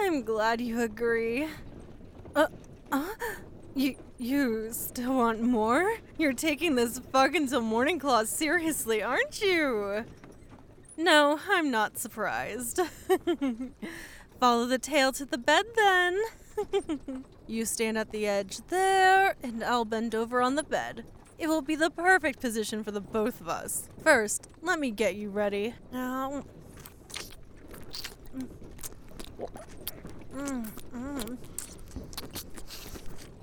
I'm 0.01 0.22
glad 0.22 0.61
you 0.61 0.80
agree. 0.80 1.49
Uh, 2.34 2.46
uh, 2.92 3.09
you, 3.74 3.96
you 4.16 4.72
still 4.72 5.14
want 5.14 5.42
more? 5.42 5.96
You're 6.16 6.32
taking 6.32 6.76
this 6.76 6.99
fuck 6.99 7.34
until 7.34 7.61
morning 7.61 7.99
clause 7.99 8.30
seriously, 8.30 9.03
aren't 9.03 9.42
you? 9.42 10.05
No, 10.96 11.40
I'm 11.51 11.70
not 11.70 11.99
surprised. 11.99 12.80
Follow 14.40 14.66
the 14.66 14.78
tail 14.78 15.12
to 15.12 15.24
the 15.24 15.38
bed 15.38 15.66
then. 15.76 16.20
you 17.46 17.64
stand 17.64 17.99
at 17.99 18.11
the 18.11 18.26
edge 18.26 18.61
there, 18.68 19.34
and 19.42 19.62
I'll 19.64 19.84
bend 19.84 20.14
over 20.14 20.40
on 20.40 20.55
the 20.55 20.62
bed. 20.62 21.05
It 21.38 21.49
will 21.49 21.62
be 21.62 21.76
the 21.76 21.90
perfect 21.90 22.40
position 22.40 22.82
for 22.82 22.92
the 22.92 23.01
both 23.01 23.40
of 23.40 23.49
us. 23.49 23.88
First, 24.03 24.49
let 24.62 24.80
me 24.80 24.90
get 24.90 25.16
you 25.16 25.30
ready. 25.30 25.74
Now. 25.92 26.44
Mm, 30.35 30.70
mm. 30.95 31.39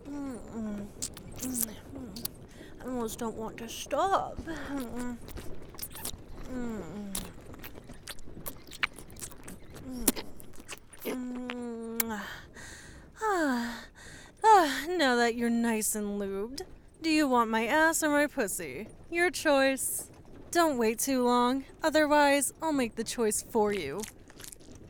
Mm, 0.10 0.38
I 2.82 2.86
almost 2.86 3.20
don't 3.20 3.36
want 3.36 3.58
to 3.58 3.70
stop. 3.70 4.40
Ah, 14.48 14.86
now 14.88 15.16
that 15.16 15.36
you're 15.36 15.50
nice 15.50 15.96
and 15.96 16.22
lubed, 16.22 16.62
do 17.02 17.10
you 17.10 17.28
want 17.28 17.50
my 17.50 17.66
ass 17.66 18.04
or 18.04 18.10
my 18.10 18.28
pussy? 18.28 18.88
Your 19.12 19.30
choice. 19.32 20.10
Don't 20.52 20.78
wait 20.78 21.00
too 21.00 21.24
long, 21.24 21.66
otherwise, 21.84 22.54
I'll 22.62 22.72
make 22.72 22.96
the 22.96 23.04
choice 23.04 23.44
for 23.50 23.74
you. 23.74 24.02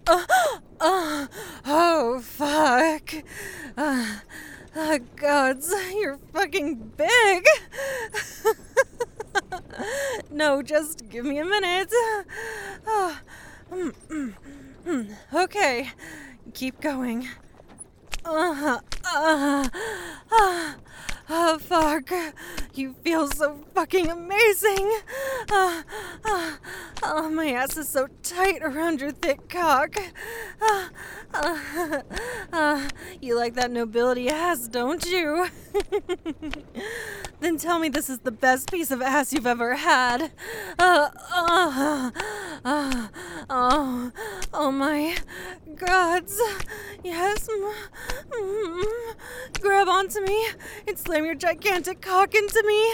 Uh, 0.06 0.26
uh, 0.80 1.28
oh, 1.66 2.20
fuck. 2.22 3.14
Uh, 3.78 4.20
uh, 4.76 5.00
gods, 5.16 5.74
you're 5.94 6.20
fucking 6.34 6.92
big. 6.98 7.46
no, 10.32 10.62
just 10.62 11.10
give 11.10 11.26
me 11.26 11.40
a 11.40 11.46
minute. 11.46 11.92
Uh, 12.88 13.16
mm, 13.72 13.94
mm, 14.10 14.34
mm. 14.86 15.16
Okay, 15.34 15.92
keep 16.54 16.82
going. 16.82 17.28
Uh, 18.24 18.80
uh, 19.14 19.70
uh, 20.32 20.74
Oh, 21.28 21.58
fuck. 21.58 22.12
You 22.76 22.94
feel 23.04 23.28
so 23.28 23.66
fucking 23.74 24.10
amazing. 24.12 25.00
Uh, 25.52 25.82
uh, 26.24 26.52
oh, 27.02 27.30
my 27.30 27.52
ass 27.52 27.78
is 27.78 27.90
so 27.90 28.08
tight 28.22 28.62
around 28.62 29.02
your 29.02 29.12
thick 29.12 29.50
cock. 29.50 29.98
Uh, 31.34 32.88
you 33.22 33.36
like 33.36 33.56
that 33.56 33.72
nobility 33.72 34.30
ass, 34.30 34.68
don't 34.68 35.06
you? 35.06 35.48
then 37.40 37.58
tell 37.58 37.80
me 37.80 37.90
this 37.90 38.10
is 38.10 38.20
the 38.20 38.32
best 38.32 38.72
piece 38.72 38.92
of 38.92 39.02
ass 39.02 39.34
you've 39.34 39.48
ever 39.48 39.76
had. 39.76 40.32
Oh, 40.78 41.10
oh 44.54 44.72
my 44.72 45.16
gods. 45.76 46.40
Yes. 47.04 47.48
Mm, 47.48 47.74
mm, 48.30 48.84
mm. 48.84 49.62
grab 49.62 49.88
onto 49.88 50.22
me 50.22 50.48
and 50.88 50.98
slam 51.16 51.26
your 51.26 51.36
gigantic 51.36 52.02
cock 52.02 52.36
into 52.36 52.62
me. 52.68 52.94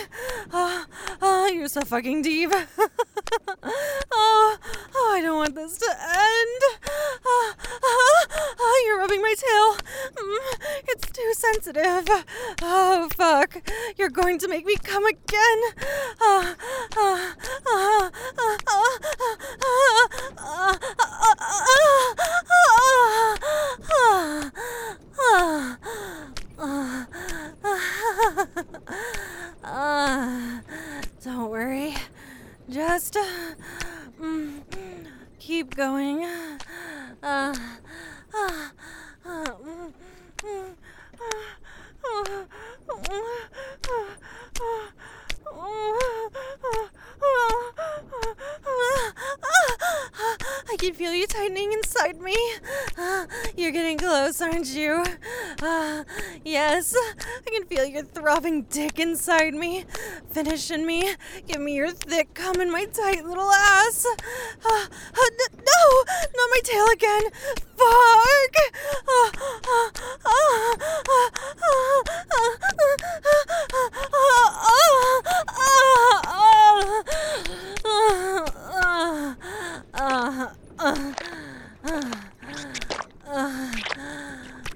Oh, 0.53 0.85
oh 1.21 1.47
you're 1.47 1.67
so 1.67 1.81
fucking 1.81 2.21
deep. 2.21 2.51
oh, 2.53 2.67
oh, 4.11 5.11
I 5.15 5.21
don't 5.21 5.37
want 5.37 5.55
this 5.55 5.79
to 5.79 5.89
end. 5.89 6.61
Oh, 7.25 7.53
oh, 7.83 8.25
oh 8.59 8.83
you're 8.85 8.99
rubbing 8.99 9.21
my 9.23 9.33
tail. 9.35 9.75
Mm, 10.13 10.37
it's 10.87 11.11
too 11.11 11.33
sensitive. 11.33 12.07
Oh, 12.61 13.09
fuck. 13.15 13.57
You're 13.97 14.09
going 14.09 14.37
to 14.39 14.47
make 14.47 14.65
me 14.65 14.75
come 14.75 15.05
again. 15.05 15.61
Oh, 16.19 16.55
oh, 16.97 17.33
oh, 17.65 18.11
oh, 18.37 18.57
oh, 18.67 18.99
oh, 19.17 19.39
oh, 20.37 20.77
oh, 23.89 24.51
oh, 25.17 25.77
uh, 29.63 30.61
don't 31.23 31.49
worry. 31.49 31.95
Just 32.69 33.17
uh, 33.17 33.25
mm, 34.21 34.61
keep 35.39 35.75
going. 35.75 36.23
Uh, 37.23 37.55
uh, 38.33 38.65
mm, 39.25 39.93
mm, 40.43 40.75
I 50.71 50.77
can 50.77 50.93
feel 50.93 51.13
you 51.13 51.27
tightening 51.27 51.73
inside 51.73 52.19
me. 52.21 52.35
You're 53.57 53.71
getting 53.71 53.97
close, 53.97 54.41
aren't 54.41 54.67
you? 54.67 55.03
Ah, 55.61 56.03
yes, 56.43 56.95
I 56.95 57.49
can 57.49 57.65
feel 57.65 57.85
your 57.85 58.03
dick 58.69 58.99
inside 58.99 59.53
me. 59.53 59.85
Finishing 60.31 60.85
me. 60.85 61.15
Give 61.47 61.61
me 61.61 61.75
your 61.75 61.91
thick 61.91 62.33
cum 62.33 62.61
in 62.61 62.71
my 62.71 62.85
tight 62.85 63.25
little 63.25 63.51
ass. 63.51 64.05
Ah, 64.65 64.87
ah, 65.15 65.29
n- 65.31 65.57
no, 65.57 66.03
not 66.35 66.49
my 66.49 66.61
tail 66.63 66.85
again. 66.93 67.23
Fuck. 67.77 68.55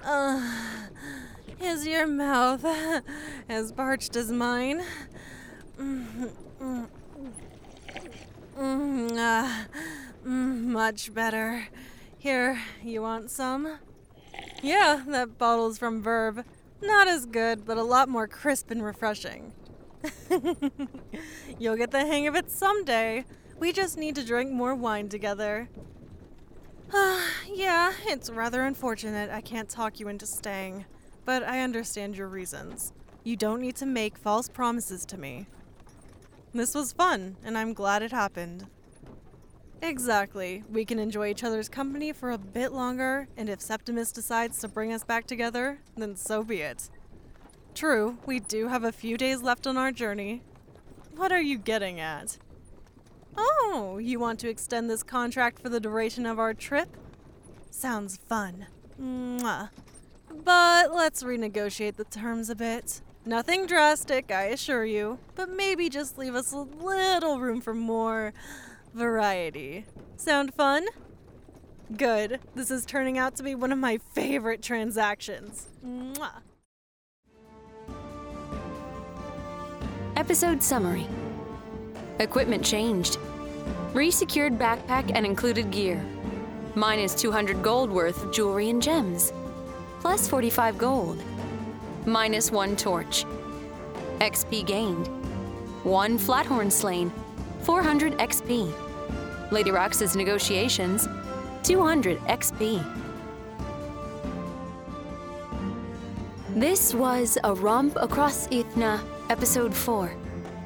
Ah, 0.07 0.64
Your 1.83 2.07
mouth 2.07 2.63
as 3.49 3.71
parched 3.71 4.15
as 4.15 4.31
mine? 4.31 4.81
Mm, 5.77 6.31
mm, 8.57 9.17
ah, 9.17 9.65
mm, 10.25 10.63
much 10.63 11.13
better. 11.13 11.67
Here, 12.17 12.61
you 12.81 13.01
want 13.01 13.29
some? 13.29 13.79
Yeah, 14.63 15.03
that 15.07 15.37
bottle's 15.37 15.77
from 15.77 16.01
Verve. 16.01 16.43
Not 16.81 17.07
as 17.07 17.25
good, 17.25 17.65
but 17.65 17.77
a 17.77 17.83
lot 17.83 18.09
more 18.09 18.27
crisp 18.27 18.71
and 18.71 18.83
refreshing. 18.83 19.51
You'll 21.59 21.77
get 21.77 21.91
the 21.91 22.05
hang 22.05 22.25
of 22.25 22.35
it 22.35 22.49
someday. 22.49 23.25
We 23.59 23.73
just 23.73 23.97
need 23.97 24.15
to 24.15 24.25
drink 24.25 24.51
more 24.51 24.75
wine 24.75 25.09
together. 25.09 25.69
yeah, 27.53 27.93
it's 28.05 28.29
rather 28.29 28.63
unfortunate 28.63 29.29
I 29.29 29.41
can't 29.41 29.69
talk 29.69 29.99
you 29.99 30.07
into 30.07 30.25
staying, 30.25 30.85
but 31.25 31.43
I 31.43 31.61
understand 31.61 32.15
your 32.15 32.27
reasons. 32.27 32.93
You 33.23 33.35
don't 33.35 33.61
need 33.61 33.75
to 33.77 33.85
make 33.85 34.17
false 34.17 34.47
promises 34.47 35.05
to 35.07 35.17
me. 35.17 35.47
This 36.53 36.73
was 36.75 36.93
fun, 36.93 37.35
and 37.43 37.57
I'm 37.57 37.73
glad 37.73 38.03
it 38.03 38.11
happened. 38.11 38.67
Exactly. 39.81 40.63
We 40.71 40.85
can 40.85 40.99
enjoy 40.99 41.29
each 41.29 41.43
other's 41.43 41.67
company 41.67 42.13
for 42.13 42.31
a 42.31 42.37
bit 42.37 42.71
longer, 42.71 43.27
and 43.35 43.49
if 43.49 43.59
Septimus 43.59 44.11
decides 44.11 44.59
to 44.59 44.67
bring 44.67 44.93
us 44.93 45.03
back 45.03 45.27
together, 45.27 45.79
then 45.97 46.15
so 46.15 46.43
be 46.43 46.61
it. 46.61 46.89
True, 47.73 48.17
we 48.25 48.39
do 48.39 48.69
have 48.69 48.83
a 48.83 48.91
few 48.91 49.17
days 49.17 49.41
left 49.41 49.67
on 49.67 49.75
our 49.75 49.91
journey. 49.91 50.41
What 51.15 51.31
are 51.31 51.41
you 51.41 51.57
getting 51.57 51.99
at? 51.99 52.37
Oh, 53.37 53.97
you 54.01 54.17
want 54.17 54.39
to 54.39 54.49
extend 54.49 54.89
this 54.89 55.03
contract 55.03 55.59
for 55.59 55.67
the 55.67 55.79
duration 55.81 56.25
of 56.25 56.39
our 56.39 56.53
trip? 56.53 56.87
Sounds 57.69 58.17
fun. 58.17 58.67
Mwah. 59.01 59.69
But 60.43 60.93
let's 60.93 61.23
renegotiate 61.23 61.95
the 61.95 62.03
terms 62.03 62.49
a 62.49 62.55
bit. 62.55 63.01
Nothing 63.25 63.65
drastic, 63.65 64.31
I 64.31 64.43
assure 64.45 64.85
you, 64.85 65.17
but 65.35 65.49
maybe 65.49 65.89
just 65.89 66.17
leave 66.17 66.35
us 66.35 66.51
a 66.51 66.59
little 66.59 67.39
room 67.39 67.59
for 67.59 67.73
more 67.73 68.33
variety. 68.93 69.85
Sound 70.15 70.53
fun? 70.53 70.85
Good. 71.97 72.39
This 72.53 72.69
is 72.69 72.85
turning 72.85 73.17
out 73.17 73.35
to 73.37 73.43
be 73.43 73.55
one 73.55 73.71
of 73.71 73.79
my 73.79 73.99
favorite 74.13 74.61
transactions. 74.61 75.69
Mwah. 75.85 76.41
Episode 80.15 80.63
summary 80.63 81.07
Equipment 82.19 82.63
changed. 82.63 83.17
Resecured 83.93 84.57
backpack 84.57 85.11
and 85.13 85.25
included 85.25 85.71
gear. 85.71 86.03
Minus 86.75 87.13
200 87.15 87.61
gold 87.61 87.89
worth 87.89 88.23
of 88.23 88.31
jewelry 88.31 88.69
and 88.69 88.81
gems. 88.81 89.33
Plus 90.05 90.27
45 90.27 90.77
gold. 90.77 91.23
Minus 92.05 92.51
1 92.51 92.75
torch. 92.75 93.25
XP 94.19 94.63
gained. 94.63 95.07
1 95.83 96.19
flathorn 96.19 96.71
slain. 96.71 97.11
400 97.63 98.13
XP. 98.19 98.71
Lady 99.51 99.71
Raxa's 99.71 100.15
negotiations. 100.15 101.07
200 101.63 102.19
XP. 102.27 102.85
This 106.49 106.93
was 106.93 107.39
A 107.43 107.55
Romp 107.55 107.97
Across 107.99 108.49
Aethna, 108.49 109.03
Episode 109.31 109.73
4 109.73 110.15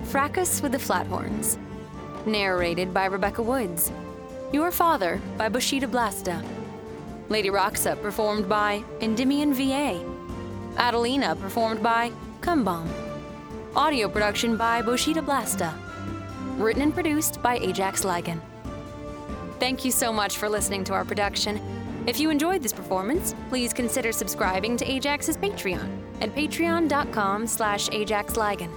Fracas 0.03 0.61
with 0.61 0.73
the 0.73 0.77
Flathorns. 0.77 1.57
Narrated 2.25 2.93
by 2.93 3.05
Rebecca 3.05 3.41
Woods. 3.41 3.89
Your 4.51 4.69
Father 4.69 5.21
by 5.37 5.47
Boshido 5.47 5.89
Blasta. 5.89 6.58
Lady 7.29 7.49
Raxa 7.49 8.01
performed 8.01 8.49
by 8.49 8.83
Endymion 9.01 9.53
VA. 9.53 10.03
Adalina 10.75 11.39
performed 11.39 11.83
by 11.83 12.11
Kumbomb. 12.41 12.89
Audio 13.75 14.09
production 14.09 14.57
by 14.57 14.81
Boshido 14.81 15.23
Blasta. 15.23 15.71
Written 16.57 16.81
and 16.81 16.93
produced 16.93 17.39
by 17.43 17.57
Ajax 17.57 18.03
Lygan. 18.03 18.41
Thank 19.59 19.85
you 19.85 19.91
so 19.91 20.11
much 20.11 20.37
for 20.37 20.49
listening 20.49 20.83
to 20.85 20.93
our 20.93 21.05
production. 21.05 21.61
If 22.07 22.19
you 22.19 22.31
enjoyed 22.31 22.63
this 22.63 22.73
performance, 22.73 23.35
please 23.49 23.73
consider 23.73 24.11
subscribing 24.11 24.75
to 24.77 24.85
Ajax's 24.85 25.37
Patreon 25.37 25.87
at 26.21 26.33
patreon.com 26.33 27.45
slash 27.45 27.89
ajaxlygan. 27.89 28.71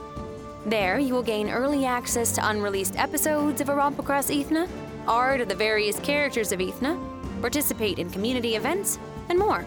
There, 0.67 0.99
you 0.99 1.15
will 1.15 1.23
gain 1.23 1.49
early 1.49 1.87
access 1.87 2.33
to 2.33 2.47
unreleased 2.47 2.99
episodes 2.99 3.63
of 3.63 3.71
A 3.71 3.75
Romp 3.75 3.99
Across 3.99 4.29
Aethna, 4.29 4.69
art 5.09 5.41
of 5.41 5.49
the 5.49 5.55
various 5.55 5.99
characters 6.01 6.53
of 6.53 6.61
Aethna, 6.61 7.12
participate 7.43 7.99
in 7.99 8.09
community 8.09 8.57
events, 8.57 8.99
and 9.29 9.39
more. 9.39 9.67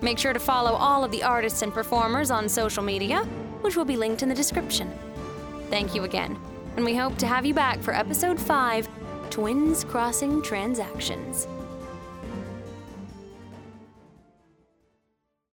Make 0.00 0.18
sure 0.18 0.32
to 0.32 0.40
follow 0.40 0.72
all 0.72 1.04
of 1.04 1.12
the 1.12 1.22
artists 1.22 1.62
and 1.62 1.72
performers 1.72 2.32
on 2.32 2.48
social 2.48 2.82
media, 2.82 3.22
which 3.60 3.76
will 3.76 3.84
be 3.84 3.96
linked 3.96 4.24
in 4.24 4.28
the 4.28 4.34
description. 4.34 4.90
Thank 5.70 5.94
you 5.94 6.02
again, 6.02 6.36
and 6.74 6.84
we 6.84 6.96
hope 6.96 7.16
to 7.18 7.26
have 7.26 7.46
you 7.46 7.54
back 7.54 7.80
for 7.80 7.94
episode 7.94 8.40
5 8.40 8.88
Twins 9.30 9.84
Crossing 9.84 10.42
Transactions. 10.42 11.46